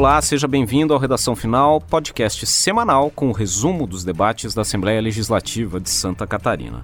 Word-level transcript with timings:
Olá, 0.00 0.22
seja 0.22 0.48
bem-vindo 0.48 0.94
ao 0.94 0.98
Redação 0.98 1.36
Final, 1.36 1.78
podcast 1.78 2.46
semanal 2.46 3.10
com 3.10 3.28
o 3.28 3.32
resumo 3.32 3.86
dos 3.86 4.02
debates 4.02 4.54
da 4.54 4.62
Assembleia 4.62 4.98
Legislativa 4.98 5.78
de 5.78 5.90
Santa 5.90 6.26
Catarina. 6.26 6.80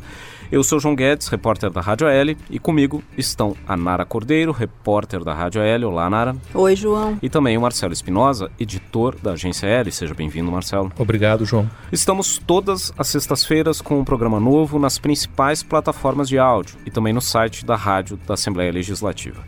Eu 0.53 0.63
sou 0.63 0.79
João 0.79 0.95
Guedes, 0.95 1.29
repórter 1.29 1.71
da 1.71 1.81
Rádio 1.81 2.09
L, 2.09 2.37
e 2.51 2.59
comigo 2.59 3.03
estão 3.17 3.57
a 3.67 3.75
Nara 3.75 4.05
Cordeiro, 4.05 4.53
repórter 4.53 5.25
da 5.25 5.33
Rádio 5.33 5.63
L. 5.63 5.87
Olá, 5.87 6.11
Nara. 6.11 6.37
Oi, 6.53 6.77
João. 6.77 7.19
E 7.23 7.31
também 7.31 7.57
o 7.57 7.63
Marcelo 7.63 7.95
Espinosa, 7.95 8.51
editor 8.61 9.17
da 9.23 9.33
Agência 9.33 9.67
L. 9.67 9.91
Seja 9.91 10.13
bem-vindo, 10.13 10.53
Marcelo. 10.53 10.93
Obrigado, 10.99 11.47
João. 11.47 11.67
Estamos 11.91 12.37
todas 12.37 12.93
as 12.99 13.09
sextas-feiras 13.09 13.81
com 13.81 13.99
um 13.99 14.05
programa 14.05 14.39
novo 14.39 14.79
nas 14.79 14.99
principais 14.99 15.63
plataformas 15.63 16.29
de 16.29 16.39
áudio 16.39 16.77
e 16.85 16.91
também 16.91 17.15
no 17.15 17.23
site 17.23 17.65
da 17.65 17.77
Rádio 17.77 18.19
da 18.27 18.35
Assembleia 18.35 18.71
Legislativa. 18.71 19.43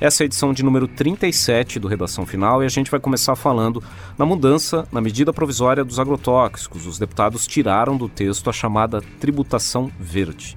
Essa 0.00 0.22
é 0.22 0.24
a 0.24 0.26
edição 0.26 0.52
de 0.52 0.62
número 0.62 0.86
37 0.86 1.80
do 1.80 1.88
Redação 1.88 2.24
Final 2.24 2.62
e 2.62 2.66
a 2.66 2.68
gente 2.68 2.88
vai 2.88 3.00
começar 3.00 3.34
falando 3.34 3.82
na 4.16 4.24
mudança 4.24 4.86
na 4.92 5.00
medida 5.00 5.32
provisória 5.32 5.84
dos 5.84 5.98
agrotóxicos. 5.98 6.86
Os 6.86 7.00
deputados 7.00 7.48
tiraram 7.48 7.96
do 7.96 8.08
texto 8.08 8.48
a 8.48 8.52
chamada 8.52 9.02
tributação 9.18 9.90
verde. 9.98 10.56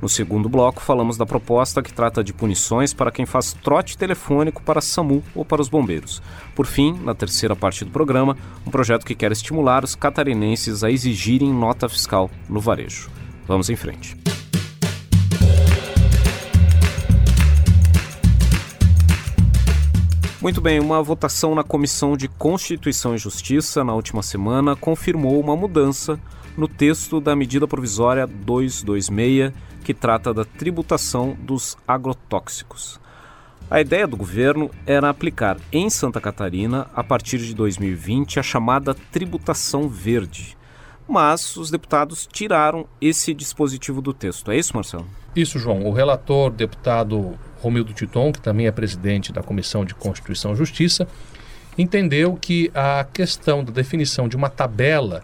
No 0.00 0.08
segundo 0.08 0.48
bloco, 0.48 0.80
falamos 0.80 1.16
da 1.16 1.26
proposta 1.26 1.82
que 1.82 1.92
trata 1.92 2.22
de 2.22 2.32
punições 2.32 2.94
para 2.94 3.10
quem 3.10 3.26
faz 3.26 3.54
trote 3.54 3.98
telefônico 3.98 4.62
para 4.62 4.78
a 4.78 4.82
SAMU 4.82 5.20
ou 5.34 5.44
para 5.44 5.60
os 5.60 5.68
bombeiros. 5.68 6.22
Por 6.54 6.66
fim, 6.66 6.96
na 7.02 7.14
terceira 7.14 7.56
parte 7.56 7.84
do 7.84 7.90
programa, 7.90 8.36
um 8.64 8.70
projeto 8.70 9.04
que 9.04 9.16
quer 9.16 9.32
estimular 9.32 9.82
os 9.82 9.96
catarinenses 9.96 10.84
a 10.84 10.90
exigirem 10.92 11.52
nota 11.52 11.88
fiscal 11.88 12.30
no 12.48 12.60
varejo. 12.60 13.10
Vamos 13.48 13.68
em 13.68 13.74
frente. 13.74 14.16
Muito 20.46 20.60
bem, 20.60 20.78
uma 20.78 21.02
votação 21.02 21.56
na 21.56 21.64
Comissão 21.64 22.16
de 22.16 22.28
Constituição 22.28 23.16
e 23.16 23.18
Justiça 23.18 23.82
na 23.82 23.92
última 23.92 24.22
semana 24.22 24.76
confirmou 24.76 25.40
uma 25.40 25.56
mudança 25.56 26.20
no 26.56 26.68
texto 26.68 27.20
da 27.20 27.34
medida 27.34 27.66
provisória 27.66 28.28
226, 28.28 29.52
que 29.82 29.92
trata 29.92 30.32
da 30.32 30.44
tributação 30.44 31.36
dos 31.40 31.76
agrotóxicos. 31.84 33.00
A 33.68 33.80
ideia 33.80 34.06
do 34.06 34.16
governo 34.16 34.70
era 34.86 35.10
aplicar 35.10 35.56
em 35.72 35.90
Santa 35.90 36.20
Catarina, 36.20 36.86
a 36.94 37.02
partir 37.02 37.38
de 37.38 37.52
2020, 37.52 38.38
a 38.38 38.42
chamada 38.44 38.94
tributação 38.94 39.88
verde. 39.88 40.55
Mas 41.08 41.56
os 41.56 41.70
deputados 41.70 42.28
tiraram 42.30 42.86
esse 43.00 43.32
dispositivo 43.32 44.02
do 44.02 44.12
texto. 44.12 44.50
É 44.50 44.56
isso, 44.56 44.74
Marcelo? 44.74 45.06
Isso, 45.34 45.58
João. 45.58 45.84
O 45.84 45.92
relator, 45.92 46.50
deputado 46.50 47.38
Romildo 47.60 47.92
Titon, 47.92 48.32
que 48.32 48.40
também 48.40 48.66
é 48.66 48.72
presidente 48.72 49.32
da 49.32 49.42
Comissão 49.42 49.84
de 49.84 49.94
Constituição 49.94 50.52
e 50.52 50.56
Justiça, 50.56 51.06
entendeu 51.78 52.36
que 52.40 52.70
a 52.74 53.04
questão 53.04 53.62
da 53.62 53.70
definição 53.70 54.28
de 54.28 54.36
uma 54.36 54.48
tabela 54.48 55.22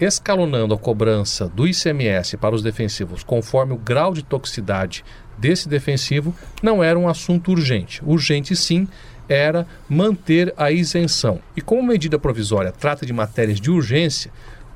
escalonando 0.00 0.74
a 0.74 0.78
cobrança 0.78 1.48
do 1.48 1.66
ICMS 1.66 2.36
para 2.36 2.54
os 2.54 2.62
defensivos 2.62 3.22
conforme 3.22 3.72
o 3.72 3.78
grau 3.78 4.12
de 4.12 4.22
toxicidade 4.22 5.04
desse 5.38 5.68
defensivo 5.68 6.34
não 6.62 6.82
era 6.82 6.98
um 6.98 7.08
assunto 7.08 7.52
urgente. 7.52 8.02
Urgente, 8.04 8.56
sim, 8.56 8.88
era 9.28 9.66
manter 9.88 10.52
a 10.56 10.70
isenção. 10.70 11.40
E 11.56 11.60
como 11.60 11.82
medida 11.82 12.18
provisória 12.18 12.72
trata 12.72 13.06
de 13.06 13.12
matérias 13.12 13.60
de 13.60 13.70
urgência, 13.70 14.32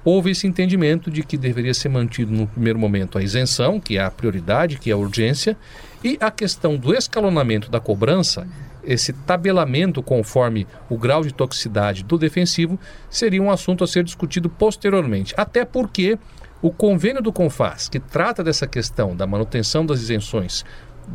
houve 0.06 0.30
esse 0.30 0.46
entendimento 0.46 1.10
de 1.10 1.24
que 1.24 1.36
deveria 1.36 1.74
ser 1.74 1.88
mantido 1.88 2.30
no 2.30 2.46
primeiro 2.46 2.78
momento 2.78 3.18
a 3.18 3.22
isenção, 3.22 3.80
que 3.80 3.98
é 3.98 4.04
a 4.04 4.10
prioridade, 4.10 4.78
que 4.78 4.88
é 4.88 4.92
a 4.92 4.96
urgência, 4.96 5.56
e 6.04 6.16
a 6.20 6.30
questão 6.30 6.76
do 6.76 6.94
escalonamento 6.94 7.68
da 7.68 7.80
cobrança, 7.80 8.46
esse 8.84 9.12
tabelamento 9.12 10.00
conforme 10.00 10.64
o 10.88 10.96
grau 10.96 11.24
de 11.24 11.34
toxicidade 11.34 12.04
do 12.04 12.16
defensivo, 12.16 12.78
seria 13.10 13.42
um 13.42 13.50
assunto 13.50 13.82
a 13.82 13.86
ser 13.88 14.04
discutido 14.04 14.48
posteriormente. 14.48 15.34
Até 15.36 15.64
porque 15.64 16.16
o 16.62 16.70
convênio 16.70 17.20
do 17.20 17.32
CONFAS, 17.32 17.88
que 17.88 17.98
trata 17.98 18.44
dessa 18.44 18.68
questão 18.68 19.16
da 19.16 19.26
manutenção 19.26 19.84
das 19.84 19.98
isenções 19.98 20.64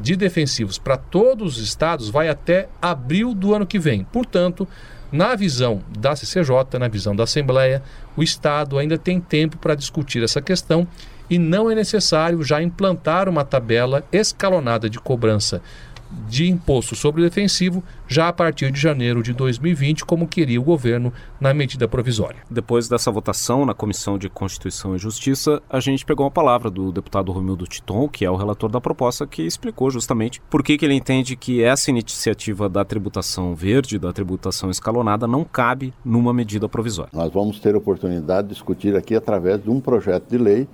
de 0.02 0.18
defensivos 0.18 0.78
para 0.78 0.98
todos 0.98 1.58
os 1.58 1.64
estados, 1.64 2.10
vai 2.10 2.28
até 2.28 2.68
abril 2.82 3.34
do 3.34 3.56
ano 3.56 3.66
que 3.66 3.80
vem. 3.80 4.04
Portanto, 4.04 4.68
na 5.12 5.36
visão 5.36 5.82
da 5.98 6.16
CCJ, 6.16 6.80
na 6.80 6.88
visão 6.88 7.16
da 7.16 7.24
Assembleia, 7.24 7.84
o 8.16 8.24
Estado 8.24 8.78
ainda 8.78 8.98
tem 8.98 9.20
tempo 9.20 9.58
para 9.58 9.76
discutir 9.76 10.24
essa 10.24 10.42
questão 10.42 10.88
e 11.30 11.38
não 11.38 11.72
é 11.72 11.76
necessário 11.76 12.44
já 12.44 12.62
implantar 12.62 13.30
uma 13.30 13.46
tabela 13.46 14.04
escalonada 14.12 14.90
de 14.90 15.00
cobrança 15.00 15.62
de 16.28 16.50
imposto 16.50 16.96
sobre 16.96 17.22
o 17.22 17.24
defensivo 17.24 17.84
já 18.08 18.28
a 18.28 18.34
partir 18.34 18.72
de 18.72 18.80
janeiro 18.80 19.24
de 19.24 19.34
2020, 19.34 20.06
como 20.06 20.28
queria 20.28 20.60
o 20.60 20.64
governo 20.64 21.14
na 21.40 21.54
medida 21.54 21.88
provisória. 21.88 22.42
Depois 22.50 22.88
dessa 22.88 23.12
votação 23.12 23.66
na 23.66 23.74
Comissão 23.74 24.18
de 24.18 24.30
Constituição 24.30 24.96
e 24.96 25.00
Justiça, 25.00 25.62
a 25.70 25.80
gente 25.80 26.06
pegou 26.06 26.26
a 26.26 26.32
palavra 26.32 26.70
do 26.70 26.92
deputado 26.92 27.32
Romildo 27.32 27.66
Titon, 27.66 28.08
que 28.08 28.26
é 28.26 28.30
o 28.30 28.36
relator 28.36 28.70
da 28.70 28.82
proposta, 28.82 29.26
que 29.26 29.44
explicou 29.44 29.90
justamente 29.90 30.42
por 30.50 30.64
que, 30.64 30.78
que 30.78 30.86
ele 30.86 30.96
entende 30.96 31.36
que 31.36 31.64
essa 31.64 31.90
iniciativa 31.90 32.68
da 32.68 32.84
tributação 32.84 33.56
verde, 33.56 34.00
da 34.00 34.12
tributação 34.12 34.70
escalonada, 34.70 35.28
não 35.28 35.44
cabe 35.44 35.94
numa 36.04 36.34
medida 36.34 36.68
provisória. 36.68 37.12
Nós 37.14 37.32
vamos 37.32 37.60
ter 37.60 37.76
oportunidade 37.76 38.50
de 38.50 38.54
discutir 38.54 38.96
aqui 38.96 39.16
através 39.16 39.62
de 39.64 39.70
um 39.70 39.80
projeto 39.80 40.30
de 40.30 40.38
lei 40.38 40.68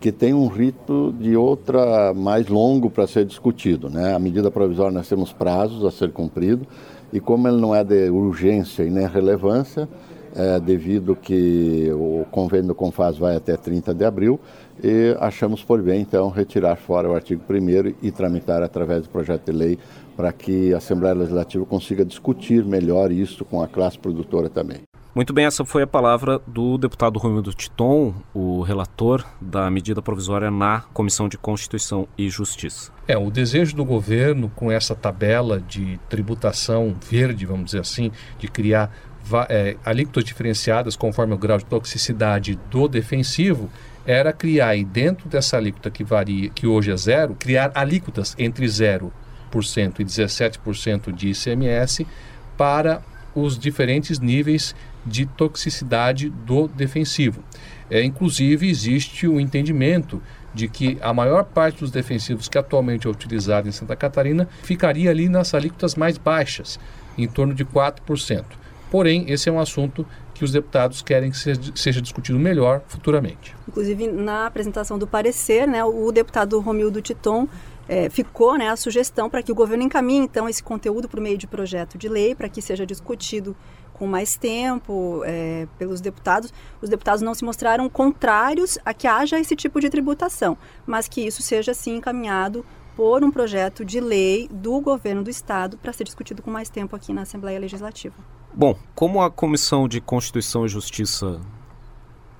que 0.00 0.10
tem 0.10 0.32
um 0.32 0.46
rito 0.46 1.14
de 1.18 1.36
outra 1.36 2.14
mais 2.14 2.48
longo 2.48 2.90
para 2.90 3.06
ser 3.06 3.26
discutido. 3.26 3.90
Né? 3.90 4.14
A 4.14 4.18
medida 4.18 4.50
provisória 4.50 4.90
nós 4.90 5.08
temos 5.08 5.32
prazos 5.32 5.84
a 5.84 5.90
ser 5.90 6.10
cumprido 6.10 6.66
e 7.12 7.20
como 7.20 7.46
ele 7.46 7.60
não 7.60 7.74
é 7.74 7.84
de 7.84 8.08
urgência 8.08 8.82
e 8.82 8.90
nem 8.90 9.06
relevância, 9.06 9.88
é, 10.34 10.60
devido 10.60 11.16
que 11.16 11.90
o 11.92 12.24
convênio 12.30 12.68
do 12.68 12.74
Confas 12.74 13.18
vai 13.18 13.34
até 13.36 13.56
30 13.56 13.92
de 13.92 14.04
abril, 14.04 14.38
e 14.82 15.16
achamos 15.18 15.62
por 15.62 15.82
bem, 15.82 16.00
então, 16.00 16.30
retirar 16.30 16.76
fora 16.76 17.10
o 17.10 17.14
artigo 17.14 17.42
1 17.50 17.94
e 18.00 18.10
tramitar 18.10 18.62
através 18.62 19.02
do 19.02 19.08
projeto 19.08 19.50
de 19.50 19.52
lei 19.52 19.78
para 20.16 20.32
que 20.32 20.72
a 20.72 20.76
Assembleia 20.76 21.14
Legislativa 21.14 21.64
consiga 21.66 22.04
discutir 22.04 22.64
melhor 22.64 23.10
isso 23.10 23.44
com 23.44 23.60
a 23.60 23.66
classe 23.66 23.98
produtora 23.98 24.48
também. 24.48 24.78
Muito 25.12 25.32
bem, 25.32 25.44
essa 25.44 25.64
foi 25.64 25.82
a 25.82 25.86
palavra 25.88 26.40
do 26.46 26.78
deputado 26.78 27.18
Romildo 27.18 27.52
Titon, 27.52 28.14
o 28.32 28.62
relator 28.62 29.26
da 29.40 29.68
medida 29.68 30.00
provisória 30.00 30.52
na 30.52 30.82
Comissão 30.92 31.28
de 31.28 31.36
Constituição 31.36 32.06
e 32.16 32.28
Justiça. 32.30 32.92
É, 33.08 33.18
o 33.18 33.28
desejo 33.28 33.74
do 33.74 33.84
governo 33.84 34.48
com 34.54 34.70
essa 34.70 34.94
tabela 34.94 35.60
de 35.60 35.98
tributação 36.08 36.94
verde, 37.10 37.44
vamos 37.44 37.66
dizer 37.66 37.80
assim, 37.80 38.12
de 38.38 38.46
criar 38.46 38.94
é, 39.48 39.76
alíquotas 39.84 40.22
diferenciadas 40.22 40.94
conforme 40.94 41.34
o 41.34 41.38
grau 41.38 41.58
de 41.58 41.64
toxicidade 41.64 42.56
do 42.70 42.86
defensivo, 42.86 43.68
era 44.06 44.32
criar 44.32 44.76
e 44.76 44.84
dentro 44.84 45.28
dessa 45.28 45.56
alíquota 45.56 45.90
que 45.90 46.04
varia, 46.04 46.50
que 46.50 46.68
hoje 46.68 46.92
é 46.92 46.96
zero, 46.96 47.34
criar 47.34 47.72
alíquotas 47.74 48.36
entre 48.38 48.64
0% 48.64 49.10
e 49.98 50.04
17% 50.04 51.12
de 51.12 51.30
ICMS 51.30 52.06
para 52.56 53.02
os 53.34 53.58
diferentes 53.58 54.18
níveis 54.18 54.74
de 55.04 55.26
toxicidade 55.26 56.30
do 56.30 56.68
defensivo. 56.68 57.42
É, 57.90 58.02
inclusive, 58.02 58.68
existe 58.68 59.26
o 59.26 59.40
entendimento 59.40 60.22
de 60.54 60.68
que 60.68 60.98
a 61.00 61.12
maior 61.12 61.44
parte 61.44 61.80
dos 61.80 61.90
defensivos 61.90 62.48
que 62.48 62.58
atualmente 62.58 63.06
é 63.06 63.10
utilizado 63.10 63.68
em 63.68 63.72
Santa 63.72 63.96
Catarina 63.96 64.48
ficaria 64.62 65.10
ali 65.10 65.28
nas 65.28 65.54
alíquotas 65.54 65.94
mais 65.94 66.18
baixas, 66.18 66.78
em 67.16 67.28
torno 67.28 67.54
de 67.54 67.64
4%. 67.64 68.44
Porém, 68.90 69.26
esse 69.28 69.48
é 69.48 69.52
um 69.52 69.60
assunto 69.60 70.04
que 70.34 70.44
os 70.44 70.52
deputados 70.52 71.02
querem 71.02 71.30
que 71.30 71.36
seja 71.36 72.00
discutido 72.00 72.38
melhor 72.38 72.82
futuramente. 72.88 73.54
Inclusive, 73.68 74.08
na 74.08 74.46
apresentação 74.46 74.98
do 74.98 75.06
parecer, 75.06 75.68
né, 75.68 75.84
o 75.84 76.10
deputado 76.10 76.58
Romildo 76.60 77.00
Titon 77.02 77.46
é, 77.90 78.08
ficou 78.08 78.56
né, 78.56 78.68
a 78.68 78.76
sugestão 78.76 79.28
para 79.28 79.42
que 79.42 79.50
o 79.50 79.54
governo 79.54 79.82
encaminhe, 79.82 80.20
então, 80.20 80.48
esse 80.48 80.62
conteúdo 80.62 81.08
por 81.08 81.20
meio 81.20 81.36
de 81.36 81.48
projeto 81.48 81.98
de 81.98 82.08
lei, 82.08 82.36
para 82.36 82.48
que 82.48 82.62
seja 82.62 82.86
discutido 82.86 83.56
com 83.92 84.06
mais 84.06 84.36
tempo 84.36 85.22
é, 85.24 85.66
pelos 85.76 86.00
deputados. 86.00 86.54
Os 86.80 86.88
deputados 86.88 87.20
não 87.20 87.34
se 87.34 87.44
mostraram 87.44 87.88
contrários 87.88 88.78
a 88.84 88.94
que 88.94 89.08
haja 89.08 89.40
esse 89.40 89.56
tipo 89.56 89.80
de 89.80 89.90
tributação, 89.90 90.56
mas 90.86 91.08
que 91.08 91.20
isso 91.20 91.42
seja, 91.42 91.74
sim, 91.74 91.96
encaminhado 91.96 92.64
por 92.94 93.24
um 93.24 93.30
projeto 93.30 93.84
de 93.84 93.98
lei 93.98 94.48
do 94.52 94.80
governo 94.80 95.24
do 95.24 95.30
estado 95.30 95.76
para 95.76 95.92
ser 95.92 96.04
discutido 96.04 96.42
com 96.42 96.50
mais 96.50 96.70
tempo 96.70 96.94
aqui 96.94 97.12
na 97.12 97.22
Assembleia 97.22 97.58
Legislativa. 97.58 98.14
Bom, 98.54 98.76
como 98.94 99.20
a 99.20 99.28
Comissão 99.28 99.88
de 99.88 100.00
Constituição 100.00 100.64
e 100.64 100.68
Justiça 100.68 101.40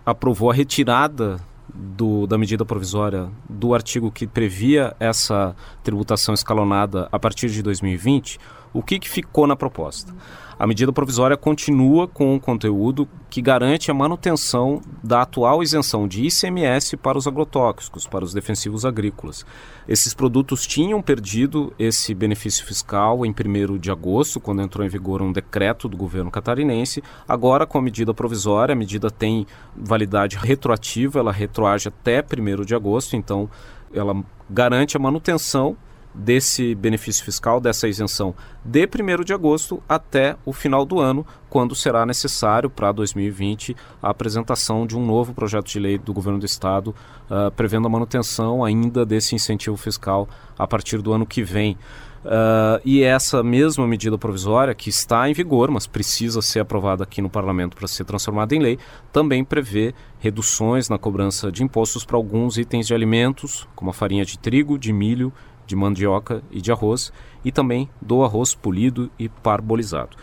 aprovou 0.07 0.49
a 0.49 0.55
retirada 0.55 1.41
do, 1.75 2.27
da 2.27 2.37
medida 2.39 2.65
provisória 2.65 3.29
do 3.49 3.75
artigo 3.75 4.11
que 4.11 4.27
previa 4.27 4.95
essa 4.99 5.55
tributação 5.83 6.35
escalonada 6.35 7.09
a 7.11 7.19
partir 7.19 7.49
de 7.51 7.63
2020, 7.63 8.39
O 8.73 8.83
que, 8.83 8.99
que 8.99 9.09
ficou 9.09 9.47
na 9.47 9.57
proposta? 9.57 10.15
A 10.61 10.67
medida 10.67 10.93
provisória 10.93 11.39
continua 11.39 12.07
com 12.07 12.35
um 12.35 12.39
conteúdo 12.39 13.09
que 13.31 13.41
garante 13.41 13.91
a 13.91 13.95
manutenção 13.95 14.83
da 15.03 15.23
atual 15.23 15.63
isenção 15.63 16.07
de 16.07 16.27
ICMS 16.27 16.99
para 16.99 17.17
os 17.17 17.27
agrotóxicos, 17.27 18.07
para 18.07 18.27
os 18.27 18.35
defensivos 18.35 18.85
agrícolas. 18.85 19.47
Esses 19.89 20.13
produtos 20.13 20.67
tinham 20.67 21.01
perdido 21.01 21.73
esse 21.79 22.15
benefício 22.15 22.67
fiscal 22.67 23.25
em 23.25 23.31
1 23.31 23.79
de 23.79 23.91
agosto, 23.91 24.39
quando 24.39 24.61
entrou 24.61 24.87
em 24.87 24.91
vigor 24.91 25.23
um 25.23 25.33
decreto 25.33 25.89
do 25.89 25.97
governo 25.97 26.31
catarinense. 26.31 27.03
Agora, 27.27 27.65
com 27.65 27.79
a 27.79 27.83
medida 27.83 28.13
provisória, 28.13 28.75
a 28.75 28.77
medida 28.77 29.11
tem 29.11 29.47
validade 29.75 30.37
retroativa, 30.37 31.21
ela 31.21 31.33
retroage 31.33 31.89
até 31.89 32.23
1 32.23 32.67
de 32.67 32.75
agosto, 32.75 33.17
então 33.17 33.49
ela 33.95 34.23
garante 34.51 34.95
a 34.95 35.01
manutenção 35.01 35.75
desse 36.15 36.75
benefício 36.75 37.25
fiscal, 37.25 37.61
dessa 37.61 37.89
isenção, 37.89 38.35
de 38.65 38.87
1 38.87 39.25
de 39.25 39.33
agosto 39.33 39.83
até 39.89 40.37
o 40.45 40.53
final 40.53 40.85
do 40.85 40.99
ano, 40.99 41.27
quando 41.49 41.75
será 41.75 42.05
necessário 42.05 42.69
para 42.69 42.93
2020 42.93 43.77
a 44.03 44.11
apresentação 44.11 44.87
de 44.87 44.97
um 44.97 45.05
novo 45.05 45.33
projeto 45.35 45.67
de 45.67 45.79
lei 45.79 45.99
do 45.99 46.13
governo 46.13 46.39
do 46.39 46.47
estado, 46.47 46.95
uh, 47.31 47.51
prevendo 47.53 47.87
a 47.87 47.91
manutenção 47.91 48.65
ainda 48.65 49.07
desse 49.07 49.35
incentivo 49.35 49.77
fiscal 49.77 50.29
a 50.59 50.67
partir 50.67 51.01
do 51.01 51.13
ano 51.13 51.27
que 51.27 51.43
vem. 51.43 51.77
Uh, 52.23 52.77
e 52.85 53.03
essa 53.03 53.43
mesma 53.43 53.87
medida 53.87 54.19
provisória, 54.19 54.75
que 54.75 54.91
está 54.91 55.29
em 55.29 55.33
vigor, 55.33 55.71
mas 55.71 55.87
precisa 55.87 56.43
ser 56.43 56.61
aprovada 56.61 57.03
aqui 57.03 57.23
no 57.23 57.31
parlamento 57.31 57.75
para 57.75 57.89
ser 57.89 58.05
transformada 58.05 58.55
em 58.55 58.59
lei, 58.59 58.79
também 59.11 59.43
prevê 59.43 59.95
reduções 60.19 60.91
na 60.91 60.99
cobrança 60.99 61.51
de 61.51 61.63
impostos 61.63 62.05
para 62.05 62.17
alguns 62.19 62.59
itens 62.59 62.87
de 62.87 62.93
alimentos, 62.93 63.67
como 63.75 63.91
a 63.91 63.95
farinha 63.95 64.25
de 64.25 64.39
trigo, 64.39 64.79
de 64.79 64.93
milho 64.93 65.33
de 65.71 65.77
mandioca 65.77 66.43
e 66.51 66.61
de 66.61 66.73
arroz, 66.73 67.13
e 67.45 67.53
também 67.53 67.89
do 68.03 68.25
arroz 68.25 68.55
polido 68.55 69.09
e 69.19 69.29
parbolizado. 69.29 70.17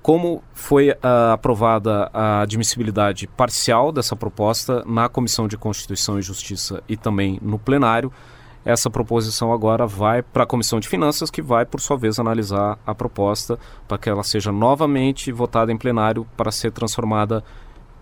Como 0.00 0.42
foi 0.54 0.90
uh, 0.90 1.32
aprovada 1.32 2.10
a 2.14 2.40
admissibilidade 2.40 3.26
parcial 3.26 3.92
dessa 3.92 4.16
proposta 4.16 4.82
na 4.86 5.08
Comissão 5.08 5.46
de 5.46 5.58
Constituição 5.58 6.18
e 6.18 6.22
Justiça 6.22 6.82
e 6.88 6.96
também 6.96 7.38
no 7.42 7.58
plenário, 7.58 8.10
essa 8.64 8.88
proposição 8.88 9.52
agora 9.52 9.86
vai 9.86 10.22
para 10.22 10.44
a 10.44 10.46
Comissão 10.46 10.80
de 10.80 10.88
Finanças, 10.88 11.30
que 11.30 11.42
vai, 11.42 11.66
por 11.66 11.80
sua 11.80 11.96
vez, 11.96 12.18
analisar 12.18 12.78
a 12.86 12.94
proposta 12.94 13.58
para 13.86 13.98
que 13.98 14.08
ela 14.08 14.24
seja 14.24 14.50
novamente 14.50 15.30
votada 15.30 15.70
em 15.70 15.76
plenário 15.76 16.26
para 16.36 16.50
ser 16.50 16.72
transformada 16.72 17.44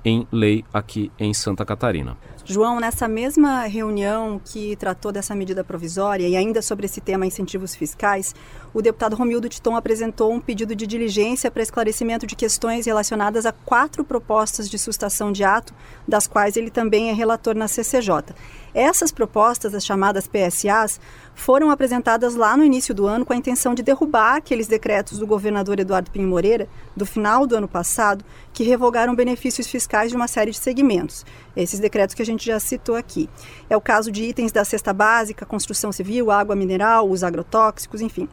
em 0.07 0.25
lei 0.31 0.65
aqui 0.73 1.11
em 1.19 1.35
Santa 1.35 1.65
Catarina. 1.65 2.17
João, 2.45 2.79
nessa 2.79 3.09
mesma 3.09 3.63
reunião 3.63 4.41
que 4.43 4.77
tratou 4.77 5.11
dessa 5.11 5.35
medida 5.35 5.65
provisória 5.65 6.29
e 6.29 6.37
ainda 6.37 6.63
sobre 6.63 6.87
esse 6.87 7.01
tema 7.01 7.27
incentivos 7.27 7.75
fiscais, 7.75 8.33
o 8.73 8.81
deputado 8.81 9.17
Romildo 9.17 9.49
Titon 9.49 9.75
apresentou 9.75 10.33
um 10.33 10.39
pedido 10.39 10.77
de 10.77 10.87
diligência 10.87 11.51
para 11.51 11.61
esclarecimento 11.61 12.25
de 12.25 12.37
questões 12.37 12.87
relacionadas 12.87 13.47
a 13.47 13.53
quatro 13.53 14.05
propostas 14.05 14.71
de 14.71 14.79
sustação 14.79 15.33
de 15.33 15.43
ato, 15.43 15.75
das 16.07 16.29
quais 16.29 16.57
ele 16.57 16.71
também 16.71 17.11
é 17.11 17.13
relator 17.13 17.57
na 17.57 17.67
CCJ. 17.67 18.33
Essas 18.77 19.11
propostas, 19.11 19.75
as 19.75 19.87
chamadas 19.87 20.29
PSAs, 20.29 21.01
foram 21.35 21.71
apresentadas 21.71 22.35
lá 22.35 22.55
no 22.59 22.63
início 22.63 22.95
do 22.95 23.07
ano 23.07 23.25
com 23.25 23.33
a 23.33 23.37
intenção 23.37 23.75
de 23.75 23.83
derrubar 23.83 24.37
aqueles 24.37 24.67
decretos 24.67 25.19
do 25.19 25.27
governador 25.27 25.81
Eduardo 25.81 26.11
Pinho 26.11 26.29
Moreira, 26.29 26.69
do 26.95 27.07
final 27.07 27.47
do 27.47 27.57
ano 27.57 27.67
passado, 27.67 28.23
que 28.53 28.65
revogaram 28.65 29.17
benefícios 29.17 29.67
fiscais 29.67 30.11
de 30.11 30.17
uma 30.17 30.29
série 30.29 30.51
de 30.51 30.59
segmentos. 30.59 31.25
Esses 31.57 31.81
decretos 31.81 32.15
que 32.15 32.21
a 32.21 32.27
gente 32.27 32.45
já 32.45 32.61
citou 32.61 32.97
aqui. 32.97 33.31
É 33.71 33.75
o 33.75 33.81
caso 33.81 34.13
de 34.13 34.25
itens 34.25 34.53
da 34.53 34.63
cesta 34.63 34.93
básica, 34.93 35.47
construção 35.47 35.91
civil, 35.91 36.31
água 36.31 36.55
mineral, 36.55 37.09
os 37.09 37.25
agrotóxicos, 37.25 38.03
enfim. 38.03 38.29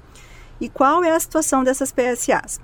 E 0.59 0.67
qual 0.67 1.05
é 1.05 1.11
a 1.11 1.19
situação 1.21 1.63
dessas 1.63 1.93
PSAs? 1.93 2.59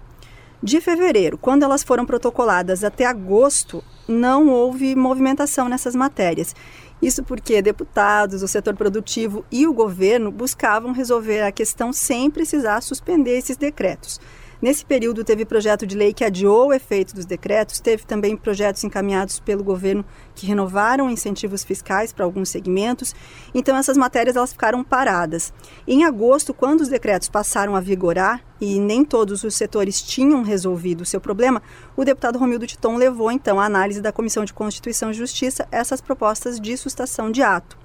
De 0.62 0.82
fevereiro, 0.82 1.38
quando 1.38 1.64
elas 1.64 1.82
foram 1.82 2.06
protocoladas 2.06 2.84
até 2.84 3.06
agosto, 3.06 3.82
não 4.06 4.50
houve 4.50 4.94
movimentação 4.94 5.70
nessas 5.70 5.96
matérias. 5.96 6.54
Isso 7.02 7.24
porque 7.24 7.62
deputados, 7.62 8.44
o 8.44 8.48
setor 8.48 8.76
produtivo 8.76 9.46
e 9.52 9.66
o 9.66 9.74
governo 9.74 10.32
buscavam 10.32 10.92
resolver 10.92 11.42
a 11.42 11.52
questão 11.52 11.94
sem 11.94 12.30
precisar 12.30 12.82
suspender 12.82 13.38
esses 13.38 13.56
decretos. 13.56 14.20
Nesse 14.62 14.86
período, 14.86 15.24
teve 15.24 15.46
projeto 15.46 15.88
de 15.88 15.96
lei 15.96 16.14
que 16.14 16.24
adiou 16.24 16.68
o 16.68 16.74
efeito 16.74 17.16
dos 17.16 17.26
decretos, 17.26 17.80
teve 17.80 18.06
também 18.06 18.36
projetos 18.36 18.84
encaminhados 18.84 19.40
pelo 19.40 19.64
governo 19.64 20.04
que 20.36 20.46
renovaram 20.46 21.10
incentivos 21.10 21.64
fiscais 21.64 22.12
para 22.12 22.26
alguns 22.26 22.50
segmentos. 22.50 23.16
Então, 23.54 23.78
essas 23.78 23.96
matérias 23.96 24.36
elas 24.36 24.52
ficaram 24.52 24.84
paradas. 24.84 25.54
Em 25.88 26.04
agosto, 26.04 26.54
quando 26.54 26.82
os 26.82 26.90
decretos 26.90 27.30
passaram 27.30 27.74
a 27.74 27.80
vigorar 27.80 28.44
e 28.60 28.82
nem 28.82 29.06
todos 29.06 29.46
os 29.46 29.56
setores 29.56 30.02
tinham 30.02 30.44
resolvido 30.44 31.02
o 31.02 31.06
seu 31.06 31.22
problema, 31.22 31.62
o 31.96 32.04
deputado 32.04 32.38
Romildo 32.38 32.68
Titon 32.68 32.98
levou 32.98 33.32
então 33.32 33.62
à 33.62 33.66
análise 33.66 34.02
da 34.02 34.12
Comissão 34.12 34.44
de 34.44 34.54
Constituição 34.54 35.12
e 35.12 35.14
Justiça 35.14 35.70
essas 35.72 36.02
propostas 36.02 36.60
de 36.60 36.76
sustação 36.76 37.32
de 37.32 37.42
ato. 37.42 37.78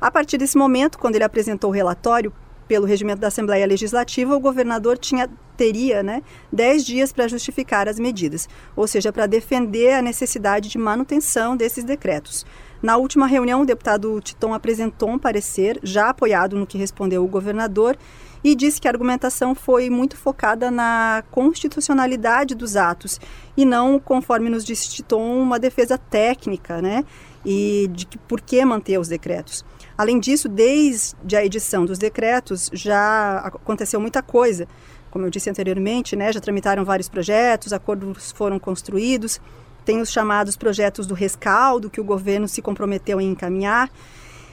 A 0.00 0.10
partir 0.10 0.38
desse 0.38 0.56
momento, 0.56 0.98
quando 0.98 1.14
ele 1.14 1.24
apresentou 1.24 1.68
o 1.68 1.74
relatório, 1.74 2.32
pelo 2.72 2.86
regimento 2.86 3.20
da 3.20 3.28
Assembleia 3.28 3.66
Legislativa, 3.66 4.34
o 4.34 4.40
governador 4.40 4.96
tinha, 4.96 5.28
teria 5.56 6.02
né, 6.02 6.22
10 6.52 6.84
dias 6.84 7.12
para 7.12 7.28
justificar 7.28 7.88
as 7.88 7.98
medidas, 7.98 8.48
ou 8.74 8.86
seja, 8.86 9.12
para 9.12 9.26
defender 9.26 9.94
a 9.94 10.02
necessidade 10.02 10.68
de 10.68 10.78
manutenção 10.78 11.56
desses 11.56 11.84
decretos. 11.84 12.44
Na 12.82 12.96
última 12.96 13.28
reunião, 13.28 13.62
o 13.62 13.66
deputado 13.66 14.20
Titon 14.20 14.52
apresentou 14.52 15.08
um 15.08 15.18
parecer, 15.18 15.78
já 15.84 16.08
apoiado 16.08 16.56
no 16.56 16.66
que 16.66 16.76
respondeu 16.76 17.24
o 17.24 17.28
governador, 17.28 17.96
e 18.44 18.56
disse 18.56 18.80
que 18.80 18.88
a 18.88 18.90
argumentação 18.90 19.54
foi 19.54 19.88
muito 19.88 20.16
focada 20.16 20.70
na 20.70 21.22
constitucionalidade 21.30 22.56
dos 22.56 22.74
atos 22.76 23.20
e 23.56 23.64
não, 23.64 24.00
conforme 24.00 24.50
nos 24.50 24.64
disse 24.64 24.90
Titon, 24.90 25.40
uma 25.40 25.58
defesa 25.58 25.96
técnica, 25.96 26.82
né? 26.82 27.04
E 27.44 27.88
de 27.92 28.06
que, 28.06 28.18
por 28.18 28.40
que 28.40 28.64
manter 28.64 28.98
os 28.98 29.08
decretos. 29.08 29.64
Além 29.96 30.18
disso, 30.18 30.48
desde 30.48 31.36
a 31.36 31.44
edição 31.44 31.84
dos 31.84 31.98
decretos 31.98 32.70
já 32.72 33.38
aconteceu 33.38 34.00
muita 34.00 34.22
coisa. 34.22 34.66
Como 35.12 35.26
eu 35.26 35.30
disse 35.30 35.50
anteriormente, 35.50 36.16
né, 36.16 36.32
já 36.32 36.40
tramitaram 36.40 36.86
vários 36.86 37.06
projetos, 37.06 37.72
acordos 37.72 38.32
foram 38.32 38.58
construídos, 38.58 39.38
tem 39.84 40.00
os 40.00 40.10
chamados 40.10 40.56
projetos 40.56 41.06
do 41.06 41.12
rescaldo 41.12 41.90
que 41.90 42.00
o 42.00 42.04
governo 42.04 42.48
se 42.48 42.62
comprometeu 42.62 43.20
em 43.20 43.30
encaminhar. 43.30 43.90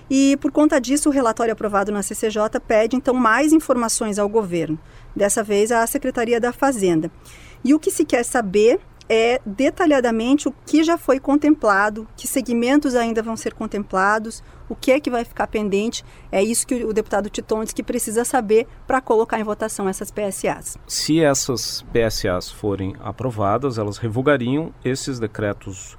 E 0.10 0.36
por 0.42 0.52
conta 0.52 0.78
disso, 0.82 1.08
o 1.08 1.12
relatório 1.12 1.54
aprovado 1.54 1.94
na 1.94 2.04
CCJ 2.04 2.60
pede 2.68 2.98
então 2.98 3.14
mais 3.14 3.54
informações 3.54 4.20
ao 4.20 4.28
governo, 4.28 4.78
dessa 5.16 5.42
vez 5.42 5.72
à 5.72 5.88
Secretaria 5.88 6.42
da 6.42 6.52
Fazenda. 6.52 7.10
E 7.64 7.74
o 7.74 7.80
que 7.80 7.90
se 7.90 8.04
quer 8.04 8.24
saber 8.26 8.82
é 9.10 9.42
detalhadamente 9.44 10.48
o 10.48 10.54
que 10.66 10.84
já 10.84 10.98
foi 10.98 11.20
contemplado, 11.20 12.08
que 12.16 12.28
segmentos 12.28 12.94
ainda 12.94 13.24
vão 13.24 13.36
ser 13.36 13.56
contemplados, 13.56 14.44
o 14.70 14.76
que 14.76 14.92
é 14.92 15.00
que 15.00 15.10
vai 15.10 15.26
ficar 15.26 15.48
pendente. 15.48 16.06
É 16.32 16.44
isso 16.44 16.68
que 16.68 16.86
o 16.86 16.94
deputado 16.94 17.30
Titon 17.30 17.64
diz 17.64 17.74
que 17.74 17.82
precisa 17.82 18.24
saber 18.24 18.68
para 18.86 19.02
colocar 19.02 19.40
em 19.40 19.44
votação 19.44 19.90
essas 19.90 20.12
PSAs. 20.12 20.78
Se 20.88 21.20
essas 21.20 21.84
PSAs 21.92 22.52
forem 22.52 22.96
aprovadas, 23.00 23.80
elas 23.80 23.98
revogariam 23.98 24.72
esses 24.86 25.20
decretos 25.20 25.98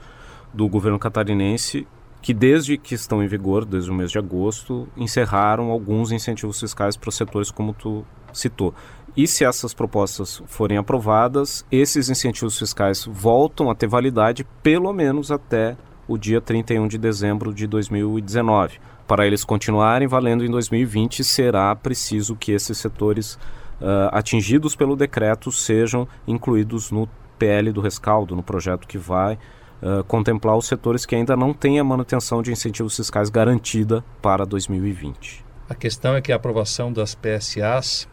do 0.55 0.69
governo 0.69 0.99
catarinense 0.99 1.87
que 2.23 2.35
desde 2.35 2.77
que 2.77 2.95
estão 2.95 3.23
em 3.23 3.27
vigor, 3.27 3.65
desde 3.65 3.91
o 3.91 3.95
mês 3.95 4.11
de 4.11 4.19
agosto, 4.19 4.87
encerraram 4.97 5.71
alguns 5.71 6.13
incentivos 6.13 6.61
fiscais 6.61 6.97
para 6.97 7.09
os 7.09 7.15
setores 7.15 7.51
como 7.51 7.73
tu 7.73 8.05
citou. 8.33 8.75
E 9.17 9.27
se 9.27 9.45
essas 9.45 9.75
propostas 9.75 10.43
forem 10.47 10.79
aprovadas, 10.79 11.65
esses 11.71 12.09
incentivos 12.09 12.59
fiscais 12.59 13.05
voltam 13.05 13.71
a 13.71 13.75
ter 13.75 13.89
validade 13.89 14.47
pelo 14.63 14.93
menos 14.93 15.31
até 15.31 15.77
o 16.07 16.17
dia 16.17 16.41
31 16.41 16.89
de 16.89 16.99
dezembro 16.99 17.53
de 17.53 17.67
2019. 17.67 18.79
Para 19.07 19.27
eles 19.27 19.45
continuarem 19.45 20.07
valendo 20.07 20.45
em 20.45 20.51
2020, 20.51 21.25
será 21.25 21.75
preciso 21.75 22.37
que 22.37 22.53
esses 22.53 22.79
setores 22.79 23.35
uh, 23.35 24.09
atingidos 24.13 24.77
pelo 24.77 24.95
decreto 24.95 25.51
sejam 25.51 26.07
incluídos 26.27 26.91
no 26.91 27.09
PL 27.39 27.73
do 27.73 27.81
rescaldo, 27.81 28.37
no 28.37 28.43
projeto 28.43 28.87
que 28.87 28.99
vai 28.99 29.35
uh, 29.83 30.05
contemplar 30.05 30.57
os 30.57 30.67
setores 30.67 31.07
que 31.07 31.15
ainda 31.15 31.37
não 31.37 31.53
têm 31.53 31.81
a 31.81 31.85
manutenção 31.85 32.43
de 32.43 32.53
incentivos 32.53 32.97
fiscais 32.97 33.31
garantida 33.31 34.05
para 34.23 34.45
2020. 34.45 35.45
A 35.69 35.75
questão 35.75 36.17
é 36.17 36.21
que 36.21 36.33
a 36.33 36.37
aprovação 36.37 36.93
das 36.93 37.15
PSAs 37.15 38.09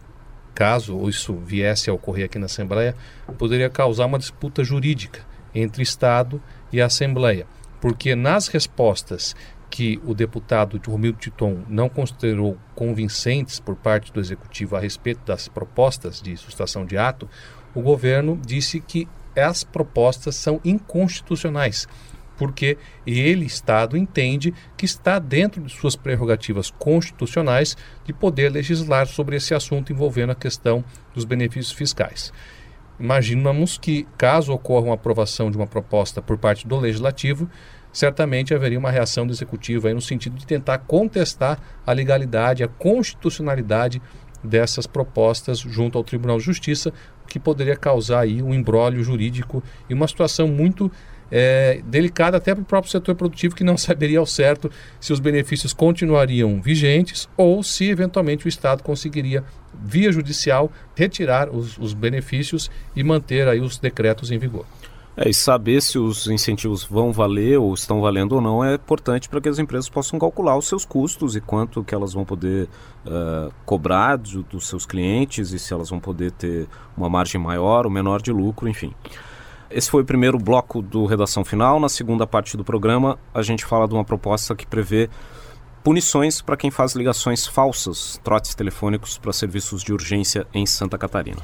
caso 0.58 1.08
isso 1.08 1.36
viesse 1.36 1.88
a 1.88 1.94
ocorrer 1.94 2.26
aqui 2.26 2.40
na 2.40 2.48
Assembleia, 2.48 2.96
poderia 3.38 3.70
causar 3.70 4.08
uma 4.08 4.18
disputa 4.18 4.64
jurídica 4.64 5.22
entre 5.54 5.84
Estado 5.84 6.42
e 6.74 6.82
Assembleia, 6.82 7.46
porque 7.80 8.16
nas 8.16 8.48
respostas 8.48 9.36
que 9.70 10.02
o 10.04 10.16
deputado 10.16 10.82
Romildo 10.88 11.20
Titon 11.20 11.60
não 11.70 11.88
considerou 11.88 12.58
convincentes 12.74 13.60
por 13.60 13.76
parte 13.76 14.12
do 14.12 14.20
Executivo 14.20 14.76
a 14.76 14.80
respeito 14.80 15.24
das 15.28 15.48
propostas 15.48 16.20
de 16.20 16.36
sustação 16.36 16.88
de 16.88 16.98
ato, 16.98 17.30
o 17.76 17.82
governo 17.84 18.36
disse 18.44 18.80
que 18.80 19.08
as 19.36 19.64
propostas 19.64 20.36
são 20.36 20.60
inconstitucionais, 20.66 21.88
porque 22.38 22.78
ele, 23.06 23.46
Estado, 23.46 23.98
entende 23.98 24.54
que 24.78 24.86
está 24.86 25.20
dentro 25.20 25.62
de 25.62 25.74
suas 25.74 25.96
prerrogativas 25.96 26.70
constitucionais 26.72 27.76
de 28.06 28.14
poder 28.14 28.52
legislar 28.52 29.08
sobre 29.08 29.36
esse 29.36 29.54
assunto 29.54 29.92
envolvendo 29.92 30.32
a 30.32 30.36
questão 30.36 30.84
dos 31.14 31.26
benefícios 31.26 31.72
fiscais. 31.72 32.32
Imaginamos 33.00 33.78
que, 33.78 34.08
caso 34.18 34.54
ocorra 34.54 34.86
uma 34.86 34.96
aprovação 34.96 35.52
de 35.52 35.58
uma 35.58 35.68
proposta 35.68 36.22
por 36.22 36.38
parte 36.38 36.68
do 36.68 36.78
Legislativo, 36.78 37.50
certamente 37.92 38.54
haveria 38.54 38.80
uma 38.80 38.92
reação 38.92 39.26
do 39.26 39.34
Executivo 39.34 39.88
aí 39.88 39.94
no 39.94 40.02
sentido 40.02 40.36
de 40.36 40.46
tentar 40.46 40.80
contestar 40.80 41.60
a 41.86 41.92
legalidade, 41.92 42.64
a 42.64 42.68
constitucionalidade 42.68 44.02
dessas 44.44 44.88
propostas 44.88 45.60
junto 45.60 45.98
ao 45.98 46.04
Tribunal 46.04 46.38
de 46.38 46.44
Justiça, 46.44 46.94
que 47.28 47.40
poderia 47.40 47.76
causar 47.76 48.22
aí 48.22 48.42
um 48.42 48.54
embrólio 48.54 49.04
jurídico 49.04 49.64
e 49.90 49.94
uma 49.94 50.08
situação 50.08 50.48
muito 50.48 50.92
é, 51.32 51.82
delicada 51.86 52.38
até 52.38 52.54
para 52.54 52.62
o 52.62 52.66
próprio 52.66 52.92
setor 52.92 53.16
produtivo 53.16 53.56
que 53.56 53.64
não 53.64 53.76
saberia 53.78 54.20
ao 54.20 54.26
certo 54.26 54.72
se 55.00 55.12
os 55.14 55.20
benefícios 55.20 55.74
continuariam 55.74 56.62
vigentes 56.62 57.28
ou 57.36 57.62
se 57.64 57.90
eventualmente 57.90 58.46
o 58.46 58.50
Estado 58.50 58.84
conseguiria 58.84 59.44
via 59.74 60.12
judicial 60.12 60.72
retirar 60.96 61.50
os, 61.50 61.78
os 61.78 61.94
benefícios 61.94 62.72
e 62.96 63.04
manter 63.04 63.48
aí 63.48 63.60
os 63.60 63.78
decretos 63.78 64.32
em 64.32 64.38
vigor. 64.38 64.66
É, 65.20 65.28
e 65.28 65.34
saber 65.34 65.82
se 65.82 65.98
os 65.98 66.28
incentivos 66.28 66.84
vão 66.84 67.12
valer 67.12 67.58
ou 67.58 67.74
estão 67.74 68.00
valendo 68.00 68.34
ou 68.34 68.42
não 68.42 68.64
é 68.64 68.76
importante 68.76 69.28
para 69.28 69.42
que 69.42 69.50
as 69.50 69.58
empresas 69.58 69.90
possam 69.90 70.20
calcular 70.20 70.56
os 70.56 70.68
seus 70.68 70.86
custos 70.86 71.36
e 71.36 71.42
quanto 71.42 71.84
que 71.84 71.96
elas 71.96 72.14
vão 72.14 72.24
poder 72.24 72.70
uh, 73.04 73.52
cobrar 73.66 74.18
do, 74.18 74.44
dos 74.44 74.68
seus 74.68 74.86
clientes 74.86 75.52
e 75.54 75.58
se 75.58 75.74
elas 75.74 75.90
vão 75.90 76.00
poder 76.00 76.32
ter 76.32 76.68
uma 76.96 77.10
margem 77.10 77.42
maior 77.42 77.88
ou 77.88 77.92
menor 77.92 78.22
de 78.22 78.32
lucro, 78.32 78.70
enfim. 78.70 78.94
Esse 79.70 79.90
foi 79.90 80.02
o 80.02 80.06
primeiro 80.06 80.38
bloco 80.38 80.82
do 80.82 81.06
Redação 81.06 81.44
Final. 81.44 81.80
Na 81.80 81.90
segunda 81.90 82.26
parte 82.26 82.56
do 82.56 82.64
programa, 82.64 83.20
a 83.34 83.42
gente 83.42 83.66
fala 83.66 83.88
de 83.88 83.94
uma 83.94 84.06
proposta 84.06 84.56
que 84.56 84.66
prevê 84.66 85.10
punições 85.84 86.42
para 86.42 86.56
quem 86.56 86.72
faz 86.72 86.96
ligações 86.96 87.46
falsas, 87.46 88.20
trotes 88.24 88.56
telefônicos 88.56 89.18
para 89.18 89.34
serviços 89.34 89.84
de 89.84 89.92
urgência 89.92 90.48
em 90.54 90.66
Santa 90.66 90.98
Catarina. 90.98 91.42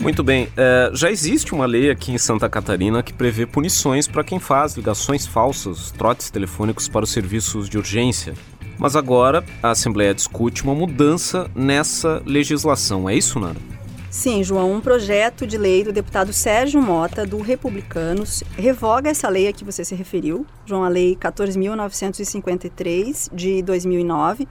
Muito 0.00 0.22
bem, 0.22 0.48
é, 0.56 0.90
já 0.92 1.10
existe 1.10 1.54
uma 1.54 1.64
lei 1.64 1.90
aqui 1.90 2.12
em 2.12 2.18
Santa 2.18 2.48
Catarina 2.48 3.02
que 3.02 3.12
prevê 3.12 3.46
punições 3.46 4.06
para 4.06 4.24
quem 4.24 4.38
faz 4.38 4.76
ligações 4.76 5.26
falsas, 5.26 5.90
trotes 5.92 6.30
telefônicos 6.30 6.88
para 6.88 7.04
os 7.04 7.10
serviços 7.10 7.68
de 7.68 7.78
urgência. 7.78 8.34
Mas 8.78 8.96
agora 8.96 9.44
a 9.62 9.70
Assembleia 9.70 10.14
discute 10.14 10.62
uma 10.64 10.74
mudança 10.74 11.50
nessa 11.54 12.22
legislação, 12.26 13.08
é 13.08 13.14
isso, 13.14 13.38
Nara? 13.38 13.73
Sim, 14.14 14.44
João, 14.44 14.72
um 14.72 14.80
projeto 14.80 15.44
de 15.44 15.58
lei 15.58 15.82
do 15.82 15.92
deputado 15.92 16.32
Sérgio 16.32 16.80
Mota, 16.80 17.26
do 17.26 17.38
Republicanos, 17.38 18.44
revoga 18.56 19.10
essa 19.10 19.28
lei 19.28 19.48
a 19.48 19.52
que 19.52 19.64
você 19.64 19.84
se 19.84 19.92
referiu, 19.92 20.46
João, 20.64 20.84
a 20.84 20.88
Lei 20.88 21.16
14.953 21.16 23.28
de 23.34 23.60
2009, 23.60 24.46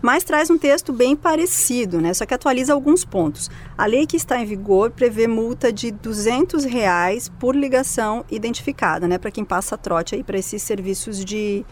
mas 0.00 0.22
traz 0.22 0.50
um 0.50 0.56
texto 0.56 0.92
bem 0.92 1.16
parecido, 1.16 2.00
né? 2.00 2.14
Só 2.14 2.24
que 2.24 2.32
atualiza 2.32 2.72
alguns 2.72 3.04
pontos. 3.04 3.50
A 3.76 3.86
lei 3.86 4.06
que 4.06 4.16
está 4.16 4.40
em 4.40 4.46
vigor 4.46 4.92
prevê 4.92 5.26
multa 5.26 5.72
de 5.72 5.90
200 5.90 6.62
reais 6.64 7.28
por 7.40 7.56
ligação 7.56 8.24
identificada, 8.30 9.08
né? 9.08 9.18
Para 9.18 9.32
quem 9.32 9.44
passa 9.44 9.76
trote 9.76 10.14
aí 10.14 10.22
para 10.22 10.38
esses 10.38 10.62
serviços 10.62 11.24
de 11.24 11.66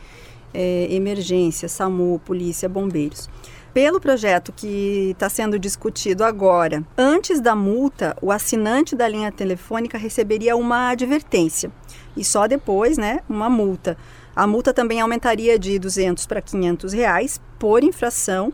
é, 0.52 0.88
emergência, 0.90 1.68
SAMU, 1.68 2.20
polícia, 2.24 2.68
bombeiros. 2.68 3.30
Pelo 3.72 4.00
projeto 4.00 4.52
que 4.52 5.10
está 5.12 5.28
sendo 5.28 5.56
discutido 5.56 6.24
agora, 6.24 6.84
antes 6.98 7.40
da 7.40 7.54
multa, 7.54 8.16
o 8.20 8.32
assinante 8.32 8.96
da 8.96 9.06
linha 9.06 9.30
telefônica 9.30 9.96
receberia 9.96 10.56
uma 10.56 10.88
advertência 10.88 11.70
e 12.16 12.24
só 12.24 12.48
depois, 12.48 12.98
né, 12.98 13.20
uma 13.28 13.48
multa. 13.48 13.96
A 14.34 14.44
multa 14.44 14.74
também 14.74 15.00
aumentaria 15.00 15.56
de 15.56 15.78
200 15.78 16.26
para 16.26 16.42
500 16.42 16.92
reais 16.92 17.40
por 17.60 17.84
infração 17.84 18.52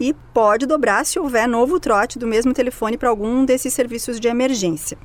e 0.00 0.12
pode 0.34 0.66
dobrar 0.66 1.06
se 1.06 1.20
houver 1.20 1.46
novo 1.46 1.78
trote 1.78 2.18
do 2.18 2.26
mesmo 2.26 2.52
telefone 2.52 2.98
para 2.98 3.08
algum 3.08 3.44
desses 3.44 3.72
serviços 3.72 4.18
de 4.18 4.26
emergência. 4.26 4.98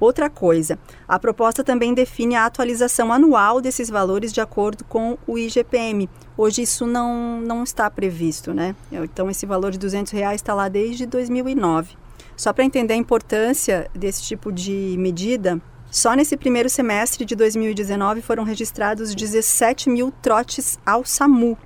Outra 0.00 0.28
coisa, 0.28 0.78
a 1.06 1.16
proposta 1.18 1.62
também 1.62 1.94
define 1.94 2.34
a 2.34 2.44
atualização 2.44 3.12
anual 3.12 3.60
desses 3.60 3.88
valores 3.88 4.32
de 4.32 4.40
acordo 4.40 4.84
com 4.84 5.16
o 5.26 5.38
IGPM. 5.38 6.08
Hoje 6.36 6.62
isso 6.62 6.86
não, 6.86 7.40
não 7.40 7.62
está 7.62 7.90
previsto, 7.90 8.52
né? 8.52 8.76
Então 8.92 9.30
esse 9.30 9.46
valor 9.46 9.70
de 9.70 9.78
200 9.78 10.12
reais 10.12 10.40
está 10.40 10.52
lá 10.52 10.68
desde 10.68 11.06
2009. 11.06 11.96
Só 12.36 12.52
para 12.52 12.64
entender 12.64 12.92
a 12.92 12.96
importância 12.96 13.90
desse 13.94 14.22
tipo 14.22 14.52
de 14.52 14.94
medida, 14.98 15.60
só 15.90 16.14
nesse 16.14 16.36
primeiro 16.36 16.68
semestre 16.68 17.24
de 17.24 17.34
2019 17.34 18.20
foram 18.20 18.44
registrados 18.44 19.14
17 19.14 19.88
mil 19.88 20.12
trotes 20.20 20.78
ao 20.84 21.04
SAMU. 21.04 21.56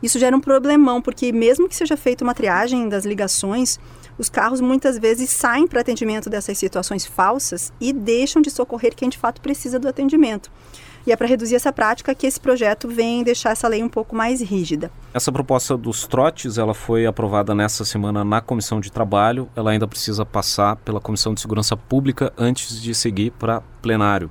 Isso 0.00 0.18
gera 0.18 0.36
um 0.36 0.40
problemão, 0.40 1.00
porque 1.00 1.32
mesmo 1.32 1.68
que 1.68 1.74
seja 1.74 1.96
feita 1.96 2.22
uma 2.22 2.34
triagem 2.34 2.88
das 2.88 3.04
ligações, 3.04 3.78
os 4.18 4.28
carros 4.28 4.60
muitas 4.60 4.98
vezes 4.98 5.30
saem 5.30 5.66
para 5.66 5.80
atendimento 5.80 6.28
dessas 6.28 6.58
situações 6.58 7.06
falsas 7.06 7.72
e 7.80 7.92
deixam 7.92 8.42
de 8.42 8.50
socorrer 8.50 8.94
quem 8.94 9.08
de 9.08 9.18
fato 9.18 9.40
precisa 9.40 9.78
do 9.78 9.88
atendimento. 9.88 10.50
E 11.06 11.12
é 11.12 11.16
para 11.16 11.26
reduzir 11.26 11.56
essa 11.56 11.72
prática 11.72 12.14
que 12.14 12.26
esse 12.26 12.40
projeto 12.40 12.88
vem 12.88 13.24
deixar 13.24 13.50
essa 13.50 13.66
lei 13.66 13.82
um 13.82 13.88
pouco 13.88 14.14
mais 14.14 14.40
rígida. 14.40 14.90
Essa 15.12 15.32
proposta 15.32 15.76
dos 15.76 16.06
trotes, 16.06 16.58
ela 16.58 16.74
foi 16.74 17.06
aprovada 17.06 17.54
nessa 17.54 17.84
semana 17.84 18.24
na 18.24 18.40
Comissão 18.40 18.80
de 18.80 18.90
Trabalho. 18.90 19.48
Ela 19.56 19.72
ainda 19.72 19.88
precisa 19.88 20.24
passar 20.24 20.76
pela 20.76 21.00
Comissão 21.00 21.34
de 21.34 21.40
Segurança 21.40 21.76
Pública 21.76 22.32
antes 22.38 22.80
de 22.80 22.94
seguir 22.94 23.32
para 23.32 23.60
plenário. 23.80 24.30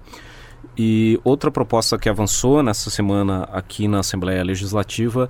E 0.78 1.20
outra 1.24 1.52
proposta 1.52 1.98
que 1.98 2.08
avançou 2.08 2.64
nessa 2.64 2.90
semana 2.90 3.44
aqui 3.52 3.88
na 3.88 4.00
Assembleia 4.00 4.44
Legislativa 4.44 5.30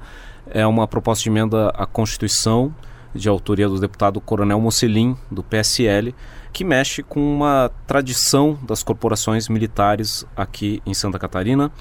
é 0.50 0.66
uma 0.68 0.88
proposta 0.88 1.24
de 1.24 1.30
emenda 1.30 1.70
à 1.70 1.86
Constituição 1.86 2.74
de 3.14 3.28
autoria 3.28 3.68
do 3.68 3.80
deputado 3.80 4.22
Coronel 4.22 4.60
Mocelin, 4.60 5.18
do 5.30 5.44
PSL, 5.44 6.14
que 6.52 6.64
mexe 6.64 7.02
com 7.02 7.20
uma 7.20 7.72
tradição 7.88 8.58
das 8.64 8.84
corporações 8.84 9.48
militares 9.48 10.26
aqui 10.36 10.82
em 10.86 10.94
Santa 10.94 11.18
Catarina. 11.18 11.72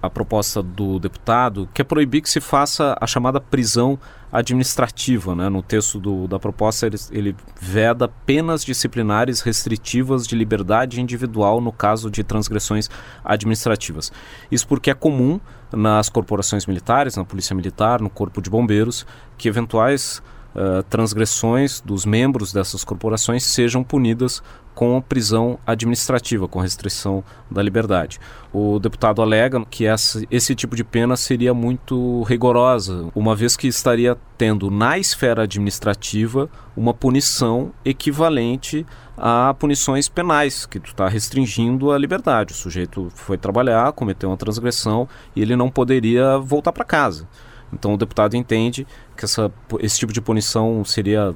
A 0.00 0.08
proposta 0.08 0.62
do 0.62 1.00
deputado 1.00 1.68
quer 1.74 1.82
proibir 1.82 2.22
que 2.22 2.30
se 2.30 2.40
faça 2.40 2.96
a 3.00 3.06
chamada 3.06 3.40
prisão 3.40 3.98
administrativa. 4.30 5.34
Né? 5.34 5.48
No 5.48 5.60
texto 5.60 5.98
do, 5.98 6.28
da 6.28 6.38
proposta, 6.38 6.86
ele, 6.86 6.96
ele 7.10 7.36
veda 7.60 8.06
penas 8.06 8.64
disciplinares 8.64 9.40
restritivas 9.40 10.24
de 10.24 10.36
liberdade 10.36 11.00
individual 11.00 11.60
no 11.60 11.72
caso 11.72 12.10
de 12.10 12.22
transgressões 12.22 12.88
administrativas. 13.24 14.12
Isso 14.52 14.68
porque 14.68 14.90
é 14.90 14.94
comum 14.94 15.40
nas 15.72 16.08
corporações 16.08 16.64
militares, 16.64 17.16
na 17.16 17.24
Polícia 17.24 17.54
Militar, 17.56 18.00
no 18.00 18.08
Corpo 18.08 18.40
de 18.40 18.48
Bombeiros, 18.48 19.04
que 19.36 19.48
eventuais 19.48 20.22
uh, 20.54 20.82
transgressões 20.84 21.80
dos 21.80 22.04
membros 22.04 22.52
dessas 22.52 22.84
corporações 22.84 23.44
sejam 23.44 23.82
punidas 23.82 24.42
com 24.78 25.00
prisão 25.02 25.58
administrativa, 25.66 26.46
com 26.46 26.60
restrição 26.60 27.24
da 27.50 27.60
liberdade. 27.60 28.20
O 28.52 28.78
deputado 28.78 29.20
alega 29.20 29.64
que 29.68 29.84
essa, 29.84 30.22
esse 30.30 30.54
tipo 30.54 30.76
de 30.76 30.84
pena 30.84 31.16
seria 31.16 31.52
muito 31.52 32.22
rigorosa, 32.22 33.10
uma 33.12 33.34
vez 33.34 33.56
que 33.56 33.66
estaria 33.66 34.16
tendo 34.36 34.70
na 34.70 34.96
esfera 34.96 35.42
administrativa 35.42 36.48
uma 36.76 36.94
punição 36.94 37.72
equivalente 37.84 38.86
a 39.16 39.52
punições 39.58 40.08
penais, 40.08 40.64
que 40.64 40.78
está 40.78 41.08
restringindo 41.08 41.90
a 41.90 41.98
liberdade. 41.98 42.52
O 42.52 42.56
sujeito 42.56 43.08
foi 43.16 43.36
trabalhar, 43.36 43.90
cometeu 43.92 44.30
uma 44.30 44.36
transgressão 44.36 45.08
e 45.34 45.42
ele 45.42 45.56
não 45.56 45.68
poderia 45.68 46.38
voltar 46.38 46.70
para 46.70 46.84
casa. 46.84 47.26
Então 47.72 47.94
o 47.94 47.96
deputado 47.96 48.36
entende 48.36 48.86
que 49.16 49.24
essa, 49.24 49.52
esse 49.80 49.98
tipo 49.98 50.12
de 50.12 50.20
punição 50.20 50.84
seria 50.84 51.34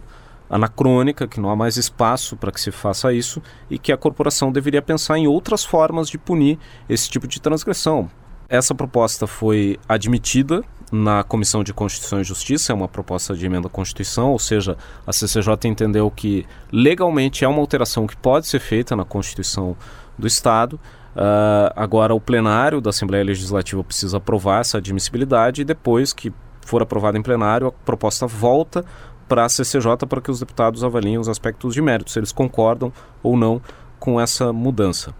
anacrônica, 0.48 1.26
que 1.26 1.40
não 1.40 1.50
há 1.50 1.56
mais 1.56 1.78
espaço 1.78 2.36
para 2.36 2.52
que 2.52 2.60
se 2.60 2.70
faça 2.70 3.12
isso 3.12 3.42
e 3.70 3.78
que 3.78 3.90
a 3.90 3.96
corporação 3.96 4.52
deveria 4.52 4.82
pensar 4.82 5.16
em 5.16 5.26
outras 5.26 5.64
formas 5.64 6.10
de 6.10 6.18
punir 6.18 6.58
esse 6.88 7.08
tipo 7.08 7.26
de 7.26 7.40
transgressão. 7.40 8.10
Essa 8.48 8.74
proposta 8.74 9.26
foi 9.26 9.78
admitida 9.88 10.62
na 10.92 11.24
Comissão 11.24 11.64
de 11.64 11.72
Constituição 11.72 12.20
e 12.20 12.24
Justiça, 12.24 12.70
é 12.70 12.74
uma 12.74 12.86
proposta 12.86 13.34
de 13.34 13.46
emenda 13.46 13.66
à 13.66 13.70
Constituição, 13.70 14.30
ou 14.30 14.38
seja, 14.38 14.76
a 15.06 15.12
CCJ 15.12 15.56
entendeu 15.64 16.10
que 16.10 16.44
legalmente 16.70 17.46
é 17.46 17.48
uma 17.48 17.60
alteração 17.60 18.06
que 18.06 18.14
pode 18.14 18.46
ser 18.46 18.60
feita 18.60 18.94
na 18.94 19.06
Constituição 19.06 19.74
do 20.18 20.26
Estado, 20.26 20.78
Uh, 21.14 21.72
agora, 21.76 22.14
o 22.14 22.20
plenário 22.20 22.80
da 22.80 22.90
Assembleia 22.90 23.24
Legislativa 23.24 23.84
precisa 23.84 24.16
aprovar 24.16 24.60
essa 24.60 24.78
admissibilidade 24.78 25.60
e 25.60 25.64
depois 25.64 26.12
que 26.12 26.32
for 26.64 26.82
aprovada 26.82 27.18
em 27.18 27.22
plenário, 27.22 27.66
a 27.66 27.72
proposta 27.72 28.26
volta 28.26 28.84
para 29.28 29.44
a 29.44 29.48
CCJ 29.48 30.06
para 30.08 30.20
que 30.20 30.30
os 30.30 30.40
deputados 30.40 30.82
avaliem 30.84 31.18
os 31.18 31.28
aspectos 31.28 31.74
de 31.74 31.82
mérito, 31.82 32.10
se 32.10 32.18
eles 32.18 32.32
concordam 32.32 32.92
ou 33.22 33.36
não 33.36 33.60
com 33.98 34.20
essa 34.20 34.52
mudança. 34.52 35.14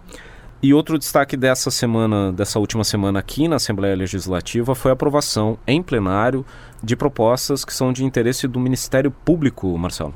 E 0.61 0.73
outro 0.73 0.97
destaque 0.97 1.35
dessa 1.35 1.69
semana, 1.69 2.31
dessa 2.31 2.57
última 2.57 2.85
semana 2.85 3.19
aqui 3.19 3.47
na 3.47 3.57
Assembleia 3.57 3.95
Legislativa 3.95 4.73
foi 4.73 4.91
a 4.91 4.93
aprovação 4.93 5.57
em 5.67 5.83
plenário 5.83 6.45
de 6.81 6.95
propostas 6.95 7.65
que 7.65 7.73
são 7.73 7.91
de 7.91 8.05
interesse 8.05 8.47
do 8.47 8.59
Ministério 8.59 9.11
Público, 9.11 9.77
Marcelo. 9.77 10.13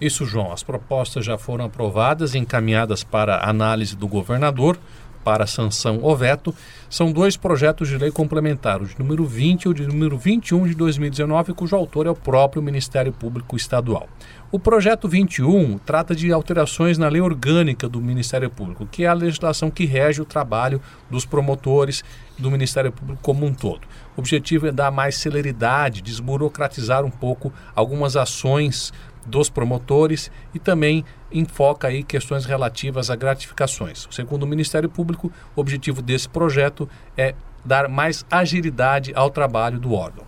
Isso, 0.00 0.24
João. 0.24 0.52
As 0.52 0.64
propostas 0.64 1.24
já 1.24 1.38
foram 1.38 1.66
aprovadas 1.66 2.34
e 2.34 2.38
encaminhadas 2.38 3.04
para 3.04 3.48
análise 3.48 3.94
do 3.94 4.08
governador 4.08 4.76
para 5.24 5.46
sanção 5.46 5.98
ou 6.02 6.14
veto, 6.14 6.54
são 6.90 7.10
dois 7.10 7.36
projetos 7.36 7.88
de 7.88 7.96
lei 7.96 8.12
complementares, 8.12 8.90
o 8.90 8.92
de 8.92 8.98
número 9.00 9.24
20 9.24 9.62
e 9.62 9.68
o 9.68 9.74
de 9.74 9.86
número 9.86 10.18
21 10.18 10.68
de 10.68 10.74
2019, 10.74 11.54
cujo 11.54 11.74
autor 11.74 12.06
é 12.06 12.10
o 12.10 12.14
próprio 12.14 12.62
Ministério 12.62 13.12
Público 13.12 13.56
Estadual. 13.56 14.08
O 14.52 14.58
projeto 14.60 15.08
21 15.08 15.78
trata 15.78 16.14
de 16.14 16.30
alterações 16.30 16.96
na 16.96 17.08
lei 17.08 17.20
orgânica 17.20 17.88
do 17.88 18.00
Ministério 18.00 18.48
Público, 18.48 18.86
que 18.86 19.02
é 19.02 19.08
a 19.08 19.12
legislação 19.12 19.68
que 19.68 19.84
rege 19.84 20.22
o 20.22 20.24
trabalho 20.24 20.80
dos 21.10 21.24
promotores 21.24 22.04
do 22.38 22.50
Ministério 22.50 22.92
Público 22.92 23.20
como 23.20 23.44
um 23.44 23.52
todo. 23.52 23.80
O 24.16 24.20
objetivo 24.20 24.68
é 24.68 24.72
dar 24.72 24.92
mais 24.92 25.16
celeridade, 25.16 26.00
desburocratizar 26.00 27.04
um 27.04 27.10
pouco 27.10 27.52
algumas 27.74 28.16
ações 28.16 28.92
dos 29.26 29.48
promotores 29.48 30.30
e 30.52 30.58
também 30.58 31.04
enfoca 31.32 31.88
aí 31.88 32.02
questões 32.02 32.44
relativas 32.44 33.10
a 33.10 33.16
gratificações. 33.16 34.06
Segundo 34.10 34.44
o 34.44 34.46
Ministério 34.46 34.88
Público, 34.88 35.32
o 35.54 35.60
objetivo 35.60 36.02
desse 36.02 36.28
projeto 36.28 36.88
é 37.16 37.34
dar 37.64 37.88
mais 37.88 38.24
agilidade 38.30 39.12
ao 39.14 39.30
trabalho 39.30 39.78
do 39.78 39.92
órgão. 39.92 40.24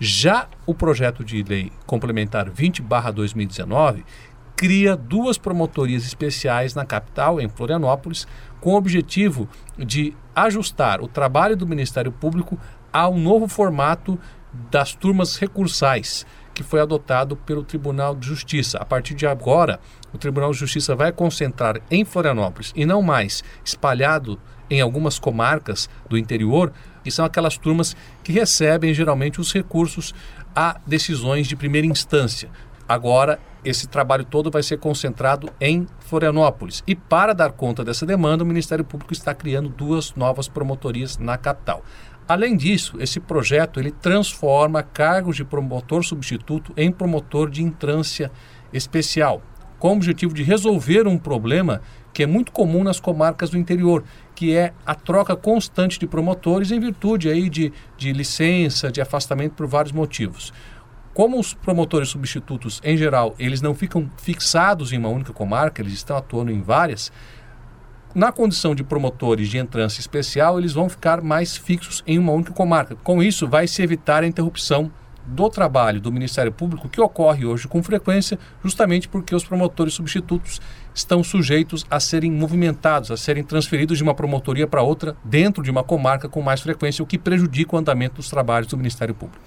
Já 0.00 0.48
o 0.64 0.74
projeto 0.74 1.24
de 1.24 1.42
lei 1.42 1.72
complementar 1.86 2.48
20/2019 2.48 4.04
cria 4.54 4.96
duas 4.96 5.38
promotorias 5.38 6.04
especiais 6.04 6.74
na 6.74 6.84
capital, 6.84 7.40
em 7.40 7.48
Florianópolis, 7.48 8.26
com 8.60 8.72
o 8.72 8.76
objetivo 8.76 9.48
de 9.78 10.14
ajustar 10.34 11.00
o 11.00 11.06
trabalho 11.06 11.56
do 11.56 11.66
Ministério 11.66 12.10
Público 12.10 12.58
ao 12.92 13.16
novo 13.16 13.46
formato 13.46 14.18
das 14.70 14.94
turmas 14.94 15.36
recursais, 15.36 16.26
que 16.58 16.64
foi 16.64 16.80
adotado 16.80 17.36
pelo 17.36 17.62
Tribunal 17.62 18.16
de 18.16 18.26
Justiça. 18.26 18.78
A 18.78 18.84
partir 18.84 19.14
de 19.14 19.24
agora, 19.28 19.78
o 20.12 20.18
Tribunal 20.18 20.50
de 20.50 20.58
Justiça 20.58 20.96
vai 20.96 21.12
concentrar 21.12 21.80
em 21.88 22.04
Florianópolis 22.04 22.72
e 22.74 22.84
não 22.84 23.00
mais 23.00 23.44
espalhado 23.64 24.40
em 24.68 24.80
algumas 24.80 25.20
comarcas 25.20 25.88
do 26.08 26.18
interior, 26.18 26.72
que 27.04 27.12
são 27.12 27.24
aquelas 27.24 27.56
turmas 27.56 27.96
que 28.24 28.32
recebem 28.32 28.92
geralmente 28.92 29.40
os 29.40 29.52
recursos 29.52 30.12
a 30.54 30.80
decisões 30.84 31.46
de 31.46 31.54
primeira 31.54 31.86
instância. 31.86 32.50
Agora, 32.88 33.38
esse 33.64 33.86
trabalho 33.86 34.24
todo 34.24 34.50
vai 34.50 34.64
ser 34.64 34.78
concentrado 34.78 35.48
em 35.60 35.86
Florianópolis. 36.00 36.82
E 36.88 36.96
para 36.96 37.34
dar 37.34 37.52
conta 37.52 37.84
dessa 37.84 38.04
demanda, 38.04 38.42
o 38.42 38.46
Ministério 38.46 38.84
Público 38.84 39.12
está 39.12 39.32
criando 39.32 39.68
duas 39.68 40.12
novas 40.16 40.48
promotorias 40.48 41.18
na 41.18 41.38
capital. 41.38 41.84
Além 42.28 42.58
disso, 42.58 42.98
esse 43.00 43.18
projeto 43.18 43.80
ele 43.80 43.90
transforma 43.90 44.82
cargos 44.82 45.34
de 45.34 45.44
promotor 45.46 46.04
substituto 46.04 46.74
em 46.76 46.92
promotor 46.92 47.48
de 47.48 47.62
entrância 47.62 48.30
especial, 48.70 49.40
com 49.78 49.88
o 49.88 49.96
objetivo 49.96 50.34
de 50.34 50.42
resolver 50.42 51.08
um 51.08 51.16
problema 51.16 51.80
que 52.12 52.22
é 52.22 52.26
muito 52.26 52.52
comum 52.52 52.84
nas 52.84 53.00
comarcas 53.00 53.48
do 53.48 53.56
interior, 53.56 54.04
que 54.34 54.54
é 54.54 54.74
a 54.84 54.94
troca 54.94 55.34
constante 55.34 55.98
de 55.98 56.06
promotores 56.06 56.70
em 56.70 56.78
virtude 56.78 57.30
aí 57.30 57.48
de, 57.48 57.72
de 57.96 58.12
licença, 58.12 58.92
de 58.92 59.00
afastamento 59.00 59.54
por 59.54 59.66
vários 59.66 59.92
motivos. 59.92 60.52
Como 61.14 61.40
os 61.40 61.54
promotores 61.54 62.10
substitutos, 62.10 62.80
em 62.84 62.96
geral, 62.96 63.34
eles 63.38 63.62
não 63.62 63.74
ficam 63.74 64.10
fixados 64.18 64.92
em 64.92 64.98
uma 64.98 65.08
única 65.08 65.32
comarca, 65.32 65.80
eles 65.80 65.94
estão 65.94 66.16
atuando 66.16 66.52
em 66.52 66.60
várias, 66.60 67.10
na 68.14 68.32
condição 68.32 68.74
de 68.74 68.82
promotores 68.82 69.48
de 69.48 69.58
entrância 69.58 70.00
especial, 70.00 70.58
eles 70.58 70.72
vão 70.72 70.88
ficar 70.88 71.20
mais 71.20 71.56
fixos 71.56 72.02
em 72.06 72.18
uma 72.18 72.32
única 72.32 72.52
comarca. 72.52 72.96
Com 72.96 73.22
isso, 73.22 73.46
vai 73.46 73.66
se 73.66 73.82
evitar 73.82 74.22
a 74.22 74.26
interrupção 74.26 74.90
do 75.28 75.50
trabalho 75.50 76.00
do 76.00 76.10
Ministério 76.10 76.50
Público, 76.50 76.88
que 76.88 77.00
ocorre 77.00 77.44
hoje 77.44 77.68
com 77.68 77.82
frequência, 77.82 78.38
justamente 78.64 79.08
porque 79.08 79.34
os 79.34 79.44
promotores 79.44 79.92
substitutos 79.92 80.60
estão 80.94 81.22
sujeitos 81.22 81.84
a 81.90 82.00
serem 82.00 82.32
movimentados, 82.32 83.10
a 83.10 83.16
serem 83.16 83.44
transferidos 83.44 83.98
de 83.98 84.02
uma 84.02 84.14
promotoria 84.14 84.66
para 84.66 84.82
outra 84.82 85.14
dentro 85.22 85.62
de 85.62 85.70
uma 85.70 85.84
comarca 85.84 86.28
com 86.28 86.40
mais 86.40 86.62
frequência, 86.62 87.02
o 87.02 87.06
que 87.06 87.18
prejudica 87.18 87.76
o 87.76 87.78
andamento 87.78 88.16
dos 88.16 88.30
trabalhos 88.30 88.68
do 88.68 88.76
Ministério 88.76 89.14
Público. 89.14 89.44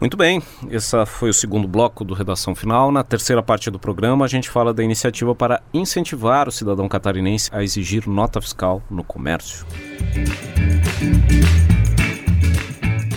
Muito 0.00 0.16
bem, 0.16 0.42
esse 0.70 0.96
foi 1.04 1.28
o 1.28 1.34
segundo 1.34 1.68
bloco 1.68 2.04
do 2.04 2.14
Redação 2.14 2.54
Final. 2.54 2.90
Na 2.90 3.04
terceira 3.04 3.42
parte 3.42 3.70
do 3.70 3.78
programa, 3.78 4.24
a 4.24 4.28
gente 4.28 4.48
fala 4.48 4.72
da 4.72 4.82
iniciativa 4.82 5.34
para 5.34 5.62
incentivar 5.74 6.48
o 6.48 6.52
cidadão 6.52 6.88
catarinense 6.88 7.50
a 7.52 7.62
exigir 7.62 8.08
nota 8.08 8.40
fiscal 8.40 8.82
no 8.90 9.04
comércio. 9.04 9.66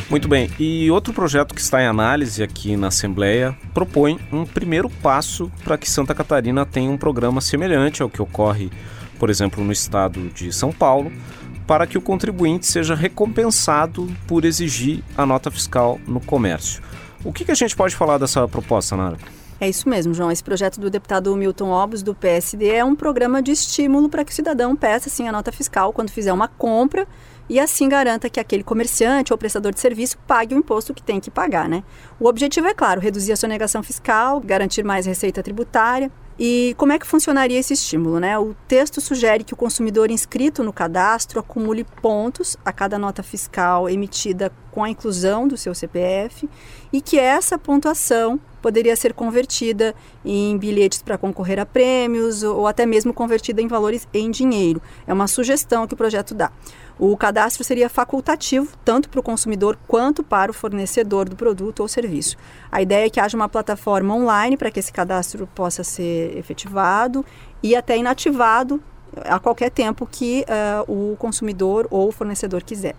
Muito 0.09 0.27
bem, 0.27 0.51
e 0.59 0.91
outro 0.91 1.13
projeto 1.13 1.55
que 1.55 1.61
está 1.61 1.81
em 1.81 1.87
análise 1.87 2.43
aqui 2.43 2.75
na 2.75 2.87
Assembleia 2.87 3.57
propõe 3.73 4.19
um 4.29 4.45
primeiro 4.45 4.89
passo 4.89 5.49
para 5.63 5.77
que 5.77 5.89
Santa 5.89 6.13
Catarina 6.13 6.65
tenha 6.65 6.91
um 6.91 6.97
programa 6.97 7.39
semelhante 7.39 8.03
ao 8.03 8.09
que 8.09 8.21
ocorre, 8.21 8.69
por 9.17 9.29
exemplo, 9.29 9.63
no 9.63 9.71
estado 9.71 10.29
de 10.31 10.51
São 10.51 10.73
Paulo, 10.73 11.09
para 11.67 11.87
que 11.87 11.97
o 11.97 12.01
contribuinte 12.01 12.65
seja 12.65 12.95
recompensado 12.95 14.07
por 14.27 14.45
exigir 14.45 15.03
a 15.17 15.25
nota 15.25 15.49
fiscal 15.49 15.99
no 16.07 16.19
comércio. 16.19 16.81
O 17.23 17.31
que, 17.31 17.45
que 17.45 17.51
a 17.51 17.55
gente 17.55 17.75
pode 17.75 17.95
falar 17.95 18.17
dessa 18.17 18.47
proposta, 18.47 18.97
Nara? 18.97 19.17
É 19.59 19.69
isso 19.69 19.87
mesmo, 19.87 20.13
João. 20.13 20.31
Esse 20.31 20.43
projeto 20.43 20.79
do 20.79 20.89
deputado 20.89 21.33
Milton 21.35 21.69
Obos, 21.69 22.03
do 22.03 22.13
PSD, 22.13 22.67
é 22.67 22.83
um 22.83 22.95
programa 22.95 23.41
de 23.41 23.51
estímulo 23.51 24.09
para 24.09 24.25
que 24.25 24.31
o 24.31 24.35
cidadão 24.35 24.75
peça 24.75 25.09
sim, 25.09 25.27
a 25.27 25.31
nota 25.31 25.51
fiscal 25.51 25.93
quando 25.93 26.09
fizer 26.09 26.33
uma 26.33 26.49
compra 26.49 27.07
e 27.49 27.59
assim 27.59 27.89
garanta 27.89 28.29
que 28.29 28.39
aquele 28.39 28.63
comerciante 28.63 29.33
ou 29.33 29.37
prestador 29.37 29.73
de 29.73 29.79
serviço 29.79 30.17
pague 30.27 30.55
o 30.55 30.57
imposto 30.57 30.93
que 30.93 31.03
tem 31.03 31.19
que 31.19 31.29
pagar. 31.29 31.67
Né? 31.67 31.83
O 32.19 32.27
objetivo 32.27 32.67
é, 32.67 32.73
claro, 32.73 33.01
reduzir 33.01 33.31
a 33.31 33.37
sonegação 33.37 33.83
fiscal, 33.83 34.39
garantir 34.39 34.83
mais 34.83 35.05
receita 35.05 35.43
tributária 35.43 36.11
e 36.37 36.73
como 36.77 36.91
é 36.91 36.97
que 36.97 37.05
funcionaria 37.05 37.59
esse 37.59 37.73
estímulo? 37.73 38.19
Né? 38.19 38.37
O 38.39 38.55
texto 38.67 38.99
sugere 38.99 39.43
que 39.43 39.53
o 39.53 39.57
consumidor 39.57 40.09
inscrito 40.09 40.63
no 40.63 40.73
cadastro 40.73 41.39
acumule 41.39 41.83
pontos 42.01 42.57
a 42.65 42.71
cada 42.71 42.97
nota 42.97 43.21
fiscal 43.21 43.87
emitida 43.87 44.51
com 44.71 44.83
a 44.83 44.89
inclusão 44.89 45.47
do 45.47 45.55
seu 45.55 45.75
CPF 45.75 46.49
e 46.91 47.01
que 47.01 47.19
essa 47.19 47.57
pontuação 47.57 48.39
poderia 48.63 48.95
ser 48.95 49.13
convertida 49.13 49.93
em 50.25 50.57
bilhetes 50.57 51.01
para 51.01 51.17
concorrer 51.17 51.59
a 51.59 51.65
prêmios 51.65 52.41
ou 52.41 52.65
até 52.65 52.85
mesmo 52.85 53.13
convertida 53.13 53.61
em 53.61 53.67
valores 53.67 54.07
em 54.13 54.31
dinheiro. 54.31 54.81
É 55.05 55.13
uma 55.13 55.27
sugestão 55.27 55.85
que 55.85 55.93
o 55.93 55.97
projeto 55.97 56.33
dá. 56.33 56.51
O 56.99 57.17
cadastro 57.17 57.63
seria 57.63 57.89
facultativo 57.89 58.77
tanto 58.85 59.09
para 59.09 59.19
o 59.19 59.23
consumidor 59.23 59.77
quanto 59.87 60.23
para 60.23 60.51
o 60.51 60.53
fornecedor 60.53 61.27
do 61.27 61.35
produto 61.35 61.79
ou 61.79 61.87
serviço. 61.87 62.37
A 62.71 62.81
ideia 62.81 63.07
é 63.07 63.09
que 63.09 63.19
haja 63.19 63.35
uma 63.35 63.49
plataforma 63.49 64.13
online 64.13 64.55
para 64.55 64.69
que 64.69 64.79
esse 64.79 64.93
cadastro 64.93 65.47
possa 65.55 65.83
ser 65.83 66.37
efetivado 66.37 67.25
e 67.63 67.75
até 67.75 67.97
inativado 67.97 68.81
a 69.25 69.39
qualquer 69.39 69.69
tempo 69.69 70.07
que 70.09 70.45
uh, 70.87 71.11
o 71.11 71.15
consumidor 71.17 71.87
ou 71.89 72.09
o 72.09 72.11
fornecedor 72.11 72.63
quiser. 72.63 72.95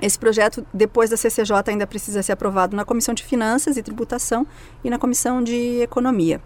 Esse 0.00 0.18
projeto, 0.18 0.64
depois 0.72 1.10
da 1.10 1.16
CCJ, 1.16 1.54
ainda 1.66 1.86
precisa 1.86 2.22
ser 2.22 2.32
aprovado 2.32 2.76
na 2.76 2.84
Comissão 2.84 3.14
de 3.14 3.24
Finanças 3.24 3.76
e 3.76 3.82
Tributação 3.82 4.46
e 4.84 4.90
na 4.90 4.98
Comissão 4.98 5.42
de 5.42 5.80
Economia. 5.80 6.40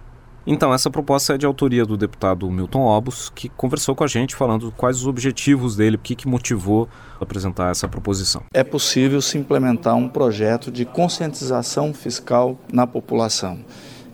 Então, 0.46 0.74
essa 0.74 0.90
proposta 0.90 1.34
é 1.34 1.38
de 1.38 1.46
autoria 1.46 1.86
do 1.86 1.96
deputado 1.96 2.50
Milton 2.50 2.80
Obos, 2.80 3.30
que 3.30 3.48
conversou 3.48 3.94
com 3.94 4.02
a 4.02 4.08
gente 4.08 4.34
falando 4.34 4.72
quais 4.76 4.96
os 4.96 5.06
objetivos 5.06 5.76
dele, 5.76 5.96
o 5.96 5.98
que, 6.00 6.16
que 6.16 6.26
motivou 6.26 6.88
apresentar 7.20 7.70
essa 7.70 7.86
proposição. 7.86 8.42
É 8.52 8.64
possível 8.64 9.22
se 9.22 9.38
implementar 9.38 9.94
um 9.94 10.08
projeto 10.08 10.72
de 10.72 10.84
conscientização 10.84 11.94
fiscal 11.94 12.58
na 12.72 12.86
população. 12.86 13.60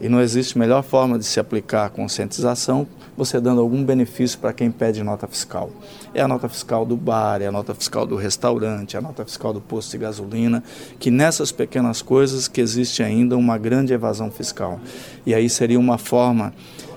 E 0.00 0.08
não 0.08 0.20
existe 0.20 0.58
melhor 0.58 0.82
forma 0.82 1.18
de 1.18 1.24
se 1.24 1.40
aplicar 1.40 1.86
a 1.86 1.90
conscientização 1.90 2.86
você 3.18 3.40
dando 3.40 3.60
algum 3.60 3.84
benefício 3.84 4.38
para 4.38 4.52
quem 4.52 4.70
pede 4.70 5.02
nota 5.02 5.26
fiscal. 5.26 5.70
É 6.14 6.22
a 6.22 6.28
nota 6.28 6.48
fiscal 6.48 6.86
do 6.86 6.96
bar, 6.96 7.42
é 7.42 7.48
a 7.48 7.52
nota 7.52 7.74
fiscal 7.74 8.06
do 8.06 8.14
restaurante, 8.14 8.94
é 8.94 9.00
a 9.00 9.02
nota 9.02 9.24
fiscal 9.24 9.52
do 9.52 9.60
posto 9.60 9.90
de 9.90 9.98
gasolina, 9.98 10.62
que 11.00 11.10
nessas 11.10 11.50
pequenas 11.50 12.00
coisas 12.00 12.46
que 12.46 12.60
existe 12.60 13.02
ainda 13.02 13.36
uma 13.36 13.58
grande 13.58 13.92
evasão 13.92 14.30
fiscal. 14.30 14.78
E 15.26 15.34
aí 15.34 15.50
seria 15.50 15.80
uma 15.80 15.98
forma 15.98 16.54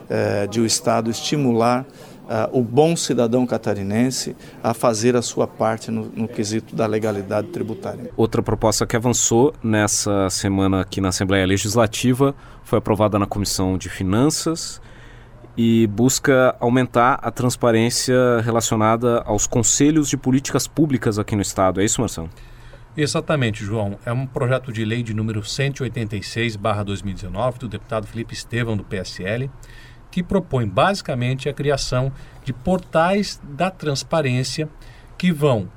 eh, 0.07 0.45
de 0.45 0.61
o 0.61 0.65
Estado 0.65 1.09
estimular 1.09 1.85
Uh, 2.21 2.59
o 2.59 2.63
bom 2.63 2.95
cidadão 2.95 3.45
catarinense 3.45 4.37
a 4.63 4.73
fazer 4.73 5.17
a 5.17 5.21
sua 5.21 5.45
parte 5.45 5.91
no, 5.91 6.05
no, 6.15 6.29
quesito 6.29 6.73
da 6.73 6.85
legalidade 6.85 7.49
tributária. 7.49 8.09
Outra 8.15 8.41
proposta 8.41 8.87
que 8.87 8.95
avançou 8.95 9.53
nessa 9.61 10.29
semana 10.29 10.79
aqui 10.79 11.01
na 11.01 11.09
Assembleia 11.09 11.45
Legislativa 11.45 12.33
foi 12.63 12.79
aprovada 12.79 13.19
na 13.19 13.25
Comissão 13.25 13.77
de 13.77 13.89
Finanças 13.89 14.79
e 15.57 15.85
busca 15.87 16.55
aumentar 16.59 17.19
a 17.21 17.29
transparência 17.29 18.15
relacionada 18.43 19.21
aos 19.25 19.45
conselhos 19.47 20.09
de 20.09 20.17
políticas 20.17 20.67
públicas 20.67 21.19
aqui 21.19 21.35
no 21.35 21.41
estado. 21.41 21.81
É 21.81 21.85
isso, 21.85 22.01
Marcelo? 22.01 22.29
Exatamente, 22.95 23.63
João. 23.63 23.99
É 24.05 24.11
um 24.11 24.25
projeto 24.25 24.71
de 24.71 24.83
lei 24.83 25.03
de 25.03 25.13
número 25.13 25.41
186/2019 25.41 27.59
do 27.59 27.69
deputado 27.69 28.07
Felipe 28.07 28.33
Estevão 28.33 28.75
do 28.75 28.83
PSL, 28.83 29.49
que 30.09 30.21
propõe 30.21 30.67
basicamente 30.67 31.47
a 31.47 31.53
criação 31.53 32.11
de 32.43 32.51
portais 32.51 33.39
da 33.43 33.71
transparência 33.71 34.67
que 35.17 35.31
vão 35.31 35.69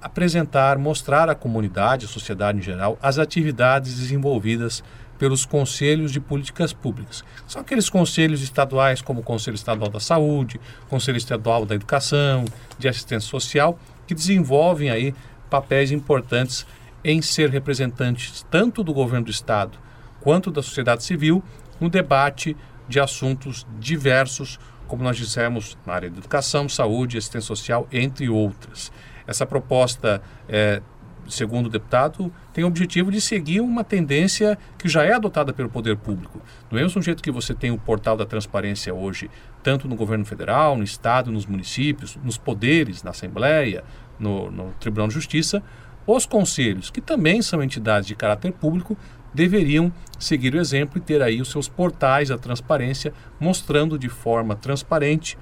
apresentar, 0.00 0.78
mostrar 0.78 1.28
à 1.28 1.34
comunidade, 1.34 2.06
à 2.06 2.08
sociedade 2.08 2.56
em 2.58 2.62
geral, 2.62 2.98
as 3.02 3.18
atividades 3.18 3.98
desenvolvidas 3.98 4.82
pelos 5.22 5.46
conselhos 5.46 6.10
de 6.10 6.18
políticas 6.18 6.72
públicas. 6.72 7.22
São 7.46 7.62
aqueles 7.62 7.88
conselhos 7.88 8.42
estaduais, 8.42 9.00
como 9.00 9.20
o 9.20 9.22
Conselho 9.22 9.54
Estadual 9.54 9.88
da 9.88 10.00
Saúde, 10.00 10.60
Conselho 10.88 11.16
Estadual 11.16 11.64
da 11.64 11.76
Educação, 11.76 12.44
de 12.76 12.88
Assistência 12.88 13.30
Social, 13.30 13.78
que 14.04 14.16
desenvolvem 14.16 14.90
aí 14.90 15.14
papéis 15.48 15.92
importantes 15.92 16.66
em 17.04 17.22
ser 17.22 17.50
representantes 17.50 18.44
tanto 18.50 18.82
do 18.82 18.92
governo 18.92 19.26
do 19.26 19.30
Estado 19.30 19.78
quanto 20.20 20.50
da 20.50 20.60
sociedade 20.60 21.04
civil 21.04 21.40
no 21.78 21.88
debate 21.88 22.56
de 22.88 22.98
assuntos 22.98 23.64
diversos, 23.78 24.58
como 24.88 25.04
nós 25.04 25.16
dissemos, 25.16 25.78
na 25.86 25.92
área 25.92 26.10
de 26.10 26.18
educação, 26.18 26.68
saúde, 26.68 27.16
assistência 27.16 27.46
social, 27.46 27.86
entre 27.92 28.28
outras. 28.28 28.90
Essa 29.24 29.46
proposta 29.46 30.20
é, 30.48 30.82
segundo 31.28 31.66
o 31.66 31.68
deputado, 31.68 32.32
tem 32.52 32.64
o 32.64 32.66
objetivo 32.66 33.10
de 33.10 33.20
seguir 33.20 33.60
uma 33.60 33.84
tendência 33.84 34.58
que 34.78 34.88
já 34.88 35.04
é 35.04 35.12
adotada 35.12 35.52
pelo 35.52 35.68
poder 35.68 35.96
público. 35.96 36.40
Do 36.68 36.76
mesmo 36.76 37.00
jeito 37.02 37.22
que 37.22 37.30
você 37.30 37.54
tem 37.54 37.70
o 37.70 37.78
portal 37.78 38.16
da 38.16 38.26
transparência 38.26 38.92
hoje, 38.92 39.30
tanto 39.62 39.88
no 39.88 39.96
governo 39.96 40.24
federal, 40.24 40.76
no 40.76 40.84
estado, 40.84 41.30
nos 41.30 41.46
municípios, 41.46 42.18
nos 42.22 42.36
poderes, 42.36 43.02
na 43.02 43.10
Assembleia, 43.10 43.84
no, 44.18 44.50
no 44.50 44.72
Tribunal 44.80 45.08
de 45.08 45.14
Justiça, 45.14 45.62
os 46.06 46.26
conselhos, 46.26 46.90
que 46.90 47.00
também 47.00 47.42
são 47.42 47.62
entidades 47.62 48.06
de 48.06 48.14
caráter 48.14 48.52
público, 48.52 48.96
deveriam 49.32 49.92
seguir 50.18 50.54
o 50.54 50.60
exemplo 50.60 50.98
e 50.98 51.00
ter 51.00 51.22
aí 51.22 51.40
os 51.40 51.50
seus 51.50 51.68
portais 51.68 52.28
da 52.28 52.38
transparência 52.38 53.12
mostrando 53.40 53.98
de 53.98 54.08
forma 54.08 54.54
transparente 54.54 55.38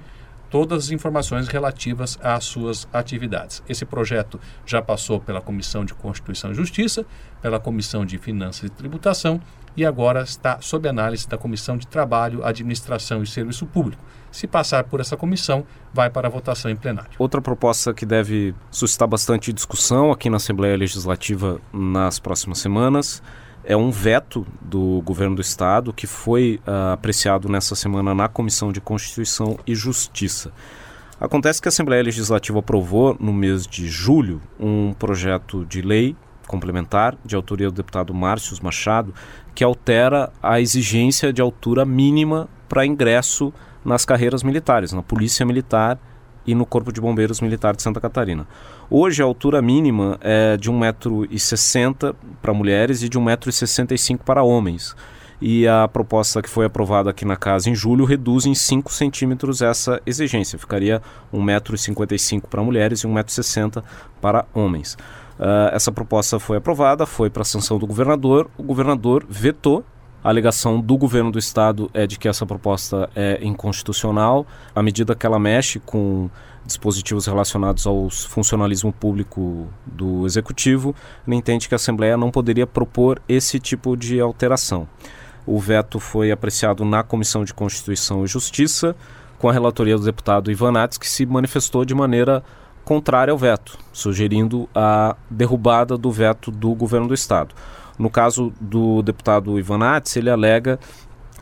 todas 0.51 0.85
as 0.85 0.91
informações 0.91 1.47
relativas 1.47 2.19
às 2.21 2.43
suas 2.43 2.87
atividades. 2.93 3.63
Esse 3.67 3.85
projeto 3.85 4.39
já 4.65 4.81
passou 4.81 5.19
pela 5.19 5.41
Comissão 5.41 5.85
de 5.85 5.93
Constituição 5.93 6.51
e 6.51 6.53
Justiça, 6.53 7.05
pela 7.41 7.59
Comissão 7.59 8.05
de 8.05 8.17
Finanças 8.17 8.65
e 8.65 8.69
Tributação 8.69 9.41
e 9.75 9.85
agora 9.85 10.21
está 10.21 10.59
sob 10.59 10.87
análise 10.87 11.27
da 11.27 11.37
Comissão 11.37 11.77
de 11.77 11.87
Trabalho, 11.87 12.43
Administração 12.43 13.23
e 13.23 13.27
Serviço 13.27 13.65
Público. 13.65 14.03
Se 14.31 14.47
passar 14.47 14.83
por 14.83 14.99
essa 14.99 15.17
comissão, 15.17 15.65
vai 15.93 16.09
para 16.09 16.29
votação 16.29 16.69
em 16.69 16.75
plenário. 16.75 17.11
Outra 17.17 17.41
proposta 17.41 17.93
que 17.93 18.05
deve 18.05 18.53
suscitar 18.69 19.07
bastante 19.07 19.51
discussão 19.51 20.11
aqui 20.11 20.29
na 20.29 20.37
Assembleia 20.37 20.75
Legislativa 20.77 21.59
nas 21.73 22.19
próximas 22.19 22.59
semanas 22.59 23.21
é 23.63 23.75
um 23.75 23.91
veto 23.91 24.45
do 24.59 25.01
governo 25.03 25.35
do 25.35 25.41
estado 25.41 25.93
que 25.93 26.07
foi 26.07 26.59
uh, 26.67 26.93
apreciado 26.93 27.47
nessa 27.47 27.75
semana 27.75 28.13
na 28.13 28.27
Comissão 28.27 28.71
de 28.71 28.81
Constituição 28.81 29.57
e 29.65 29.75
Justiça. 29.75 30.51
Acontece 31.19 31.61
que 31.61 31.67
a 31.67 31.69
Assembleia 31.69 32.01
Legislativa 32.01 32.59
aprovou 32.59 33.15
no 33.19 33.31
mês 33.31 33.67
de 33.67 33.87
julho 33.87 34.41
um 34.59 34.93
projeto 34.93 35.65
de 35.65 35.81
lei 35.81 36.15
complementar 36.47 37.15
de 37.23 37.35
autoria 37.35 37.67
do 37.69 37.75
deputado 37.75 38.13
Márcio 38.13 38.57
Machado 38.61 39.13
que 39.55 39.63
altera 39.63 40.31
a 40.41 40.59
exigência 40.59 41.31
de 41.31 41.41
altura 41.41 41.85
mínima 41.85 42.49
para 42.67 42.85
ingresso 42.85 43.53
nas 43.85 44.03
carreiras 44.03 44.43
militares, 44.43 44.91
na 44.91 45.01
Polícia 45.01 45.45
Militar 45.45 45.99
e 46.45 46.55
no 46.55 46.65
Corpo 46.65 46.91
de 46.91 46.99
Bombeiros 47.01 47.41
Militar 47.41 47.75
de 47.75 47.81
Santa 47.81 47.99
Catarina. 47.99 48.47
Hoje 48.89 49.21
a 49.21 49.25
altura 49.25 49.61
mínima 49.61 50.17
é 50.21 50.57
de 50.57 50.71
1,60m 50.71 52.15
para 52.41 52.53
mulheres 52.53 53.03
e 53.03 53.09
de 53.09 53.19
1,65m 53.19 54.19
para 54.19 54.43
homens. 54.43 54.95
E 55.41 55.67
a 55.67 55.87
proposta 55.87 56.39
que 56.41 56.49
foi 56.49 56.65
aprovada 56.65 57.09
aqui 57.09 57.25
na 57.25 57.35
casa 57.35 57.69
em 57.69 57.73
julho 57.73 58.05
reduz 58.05 58.45
em 58.45 58.53
5 58.53 58.93
centímetros 58.93 59.61
essa 59.61 59.99
exigência. 60.05 60.59
Ficaria 60.59 61.01
1,55m 61.33 62.43
para 62.47 62.61
mulheres 62.61 62.99
e 62.99 63.07
1,60m 63.07 63.83
para 64.21 64.45
homens. 64.53 64.93
Uh, 65.39 65.73
essa 65.73 65.91
proposta 65.91 66.39
foi 66.39 66.57
aprovada, 66.57 67.07
foi 67.07 67.31
para 67.31 67.41
a 67.41 67.45
sanção 67.45 67.79
do 67.79 67.87
governador. 67.87 68.47
O 68.55 68.61
governador 68.61 69.25
vetou 69.27 69.83
a 70.23 70.29
alegação 70.29 70.79
do 70.79 70.97
governo 70.97 71.31
do 71.31 71.39
estado 71.39 71.89
é 71.93 72.05
de 72.05 72.17
que 72.19 72.27
essa 72.27 72.45
proposta 72.45 73.09
é 73.15 73.39
inconstitucional, 73.41 74.45
à 74.75 74.83
medida 74.83 75.15
que 75.15 75.25
ela 75.25 75.39
mexe 75.39 75.79
com 75.79 76.29
dispositivos 76.65 77.25
relacionados 77.25 77.87
ao 77.87 78.09
funcionalismo 78.09 78.93
público 78.93 79.67
do 79.85 80.25
executivo, 80.25 80.95
ele 81.27 81.35
entende 81.35 81.67
que 81.67 81.73
a 81.73 81.77
Assembleia 81.77 82.15
não 82.15 82.29
poderia 82.29 82.67
propor 82.67 83.21
esse 83.27 83.59
tipo 83.59 83.97
de 83.97 84.19
alteração. 84.19 84.87
O 85.45 85.59
veto 85.59 85.99
foi 85.99 86.31
apreciado 86.31 86.85
na 86.85 87.01
Comissão 87.01 87.43
de 87.43 87.53
Constituição 87.53 88.23
e 88.23 88.27
Justiça, 88.27 88.95
com 89.39 89.49
a 89.49 89.53
relatoria 89.53 89.97
do 89.97 90.05
deputado 90.05 90.51
Ivan 90.51 90.73
Nats, 90.73 90.99
que 90.99 91.09
se 91.09 91.25
manifestou 91.25 91.83
de 91.83 91.95
maneira 91.95 92.43
contrária 92.85 93.31
ao 93.31 93.37
veto, 93.37 93.77
sugerindo 93.91 94.69
a 94.73 95.15
derrubada 95.29 95.97
do 95.97 96.11
veto 96.11 96.51
do 96.51 96.75
governo 96.75 97.07
do 97.07 97.13
estado. 97.13 97.55
No 98.01 98.09
caso 98.09 98.51
do 98.59 99.01
deputado 99.03 99.59
Ivan 99.59 99.77
Nats, 99.77 100.15
ele 100.17 100.29
alega 100.29 100.79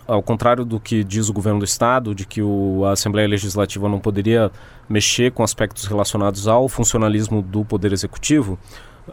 ao 0.06 0.24
contrário 0.24 0.65
do 0.65 0.80
que 0.80 1.04
diz 1.04 1.30
o 1.30 1.34
governo 1.34 1.60
do 1.60 1.65
estado, 1.65 2.15
de 2.15 2.26
que 2.26 2.41
o, 2.41 2.84
a 2.84 2.93
Assembleia 2.93 3.28
Legislativa 3.28 3.88
não 3.88 4.00
poderia 4.00 4.52
mexer 4.89 5.32
com 5.32 5.43
aspectos 5.43 5.86
relacionados 5.86 6.48
ao 6.48 6.67
funcionalismo 6.67 7.43
do 7.43 7.63
Poder 7.63 7.93
Executivo, 7.93 8.58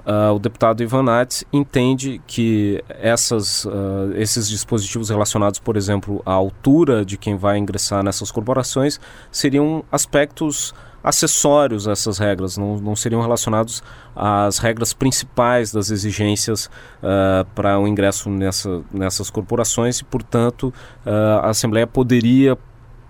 uh, 0.04 0.34
o 0.34 0.38
deputado 0.38 0.82
Ivan 0.82 1.02
Nats 1.04 1.44
entende 1.52 2.20
que 2.26 2.82
essas, 2.88 3.64
uh, 3.64 4.12
esses 4.14 4.48
dispositivos 4.48 5.08
relacionados, 5.08 5.58
por 5.58 5.76
exemplo, 5.76 6.22
à 6.26 6.32
altura 6.32 7.04
de 7.04 7.16
quem 7.16 7.36
vai 7.36 7.58
ingressar 7.58 8.02
nessas 8.02 8.30
corporações, 8.30 9.00
seriam 9.30 9.84
aspectos 9.90 10.74
acessórios 11.02 11.86
a 11.86 11.92
essas 11.92 12.18
regras, 12.18 12.56
não, 12.56 12.78
não 12.78 12.96
seriam 12.96 13.20
relacionados 13.20 13.80
às 14.14 14.58
regras 14.58 14.92
principais 14.92 15.70
das 15.70 15.90
exigências 15.90 16.66
uh, 17.00 17.44
para 17.54 17.78
o 17.78 17.86
ingresso 17.86 18.28
nessa, 18.28 18.82
nessas 18.92 19.30
corporações 19.30 20.00
e, 20.00 20.04
portanto, 20.04 20.74
a 21.04 21.50
Assembleia 21.50 21.86
poderia 21.86 22.58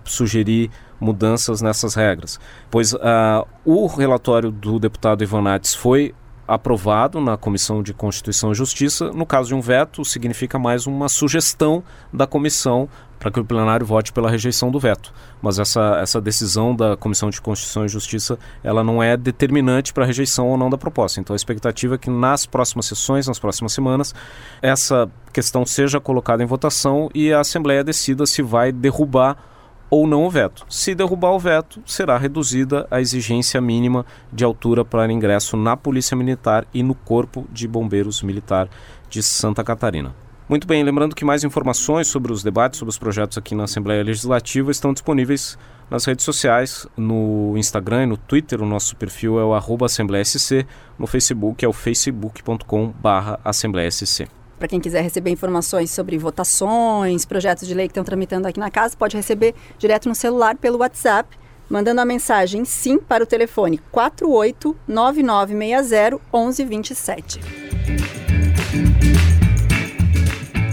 sugerir 0.03 0.69
mudanças 0.99 1.59
nessas 1.61 1.95
regras. 1.95 2.39
Pois 2.69 2.93
o 3.65 3.87
relatório 3.87 4.51
do 4.51 4.79
deputado 4.79 5.23
Ivan 5.23 5.41
Nates 5.41 5.73
foi 5.73 6.13
aprovado 6.47 7.19
na 7.19 7.35
Comissão 7.35 7.83
de 7.83 7.93
Constituição 7.93 8.51
e 8.51 8.55
Justiça. 8.55 9.11
No 9.11 9.25
caso 9.25 9.49
de 9.49 9.55
um 9.55 9.61
veto, 9.61 10.05
significa 10.05 10.57
mais 10.57 10.87
uma 10.87 11.09
sugestão 11.09 11.83
da 12.13 12.25
comissão 12.25 12.87
para 13.19 13.31
que 13.31 13.39
o 13.39 13.45
plenário 13.45 13.85
vote 13.85 14.13
pela 14.13 14.29
rejeição 14.29 14.69
do 14.69 14.79
veto. 14.79 15.11
Mas 15.41 15.59
essa, 15.59 15.99
essa 16.01 16.21
decisão 16.21 16.75
da 16.75 16.95
Comissão 16.95 17.29
de 17.29 17.41
Constituição 17.41 17.85
e 17.85 17.89
Justiça 17.89 18.37
ela 18.63 18.83
não 18.83 19.01
é 19.01 19.17
determinante 19.17 19.91
para 19.91 20.03
a 20.03 20.07
rejeição 20.07 20.47
ou 20.47 20.57
não 20.57 20.69
da 20.69 20.77
proposta. 20.77 21.19
Então 21.19 21.33
a 21.33 21.37
expectativa 21.37 21.95
é 21.95 21.97
que 21.97 22.09
nas 22.09 22.45
próximas 22.45 22.85
sessões, 22.85 23.27
nas 23.27 23.39
próximas 23.39 23.73
semanas, 23.73 24.13
essa 24.61 25.09
questão 25.33 25.65
seja 25.65 25.99
colocada 25.99 26.43
em 26.43 26.45
votação 26.45 27.09
e 27.13 27.33
a 27.33 27.39
Assembleia 27.39 27.83
decida 27.83 28.25
se 28.25 28.41
vai 28.41 28.71
derrubar 28.71 29.37
ou 29.89 30.07
não 30.07 30.25
o 30.25 30.29
veto. 30.29 30.65
Se 30.69 30.93
derrubar 30.93 31.31
o 31.31 31.39
veto, 31.39 31.81
será 31.85 32.17
reduzida 32.17 32.87
a 32.91 32.99
exigência 32.99 33.59
mínima 33.61 34.05
de 34.31 34.43
altura 34.43 34.83
para 34.83 35.11
ingresso 35.11 35.55
na 35.55 35.77
Polícia 35.77 36.15
Militar 36.15 36.65
e 36.73 36.83
no 36.83 36.93
Corpo 36.95 37.45
de 37.51 37.67
Bombeiros 37.67 38.21
Militar 38.21 38.69
de 39.09 39.23
Santa 39.23 39.63
Catarina. 39.63 40.15
Muito 40.49 40.65
bem, 40.65 40.81
lembrando 40.81 41.13
que 41.13 41.25
mais 41.25 41.43
informações 41.43 42.07
sobre 42.07 42.31
os 42.31 42.41
debates, 42.41 42.79
sobre 42.79 42.89
os 42.89 42.97
projetos 42.97 43.37
aqui 43.37 43.53
na 43.53 43.65
Assembleia 43.65 44.01
Legislativa 44.01 44.71
estão 44.71 44.93
disponíveis 44.93 45.57
nas 45.89 46.05
redes 46.05 46.23
sociais, 46.23 46.87
no 46.95 47.53
Instagram 47.57 48.03
e 48.03 48.05
no 48.07 48.17
Twitter, 48.17 48.61
o 48.61 48.65
nosso 48.65 48.95
perfil 48.95 49.39
é 49.39 49.43
o 49.43 49.53
arroba 49.53 49.85
AssembleiaSC, 49.85 50.65
no 50.97 51.07
Facebook 51.07 51.63
é 51.63 51.67
o 51.67 51.73
facebook.com 51.73 52.93
barra. 53.01 53.39
Para 54.57 54.67
quem 54.67 54.79
quiser 54.79 55.01
receber 55.01 55.29
informações 55.29 55.91
sobre 55.91 56.17
votações, 56.17 57.25
projetos 57.25 57.67
de 57.67 57.75
lei 57.75 57.87
que 57.87 57.91
estão 57.91 58.03
tramitando 58.03 58.47
aqui 58.47 58.59
na 58.59 58.71
casa, 58.71 58.97
pode 58.97 59.15
receber 59.15 59.53
direto 59.77 60.09
no 60.09 60.15
celular 60.15 60.57
pelo 60.57 60.79
WhatsApp, 60.79 61.37
mandando 61.69 62.01
a 62.01 62.05
mensagem 62.05 62.65
sim 62.65 62.97
para 62.97 63.23
o 63.23 63.27
telefone 63.27 63.79
489960 63.91 66.19
1127. 66.33 67.39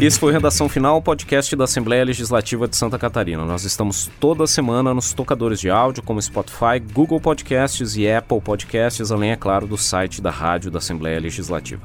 Esse 0.00 0.18
foi 0.18 0.30
o 0.30 0.32
Redação 0.32 0.68
Final, 0.68 1.00
podcast 1.00 1.54
da 1.54 1.64
Assembleia 1.64 2.04
Legislativa 2.04 2.66
de 2.66 2.76
Santa 2.76 2.98
Catarina. 2.98 3.44
Nós 3.44 3.64
estamos 3.64 4.10
toda 4.18 4.46
semana 4.46 4.92
nos 4.92 5.12
tocadores 5.12 5.60
de 5.60 5.70
áudio 5.70 6.02
como 6.02 6.20
Spotify, 6.20 6.80
Google 6.92 7.20
Podcasts 7.20 7.96
e 7.96 8.10
Apple 8.10 8.40
Podcasts, 8.40 9.12
além, 9.12 9.30
é 9.30 9.36
claro, 9.36 9.66
do 9.66 9.76
site 9.76 10.20
da 10.20 10.30
Rádio 10.30 10.70
da 10.70 10.78
Assembleia 10.78 11.20
Legislativa. 11.20 11.82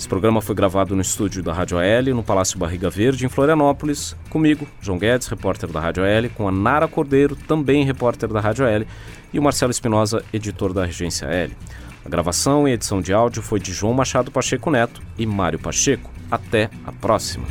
Esse 0.00 0.08
programa 0.08 0.40
foi 0.40 0.54
gravado 0.54 0.96
no 0.96 1.02
estúdio 1.02 1.42
da 1.42 1.52
Rádio 1.52 1.76
AL, 1.76 2.14
no 2.14 2.22
Palácio 2.22 2.58
Barriga 2.58 2.88
Verde, 2.88 3.26
em 3.26 3.28
Florianópolis, 3.28 4.16
comigo, 4.30 4.66
João 4.80 4.98
Guedes, 4.98 5.28
repórter 5.28 5.70
da 5.70 5.78
Rádio 5.78 6.02
AL, 6.02 6.30
com 6.34 6.48
a 6.48 6.50
Nara 6.50 6.88
Cordeiro, 6.88 7.36
também 7.36 7.84
repórter 7.84 8.30
da 8.30 8.40
Rádio 8.40 8.64
AL, 8.64 8.86
e 9.30 9.38
o 9.38 9.42
Marcelo 9.42 9.70
Espinosa, 9.70 10.24
editor 10.32 10.72
da 10.72 10.84
Agência 10.84 11.28
AL. 11.28 11.50
A 12.02 12.08
gravação 12.08 12.66
e 12.66 12.72
edição 12.72 13.02
de 13.02 13.12
áudio 13.12 13.42
foi 13.42 13.60
de 13.60 13.74
João 13.74 13.92
Machado 13.92 14.30
Pacheco 14.30 14.70
Neto 14.70 15.02
e 15.18 15.26
Mário 15.26 15.58
Pacheco. 15.58 16.10
Até 16.30 16.70
a 16.86 16.92
próxima! 16.92 17.44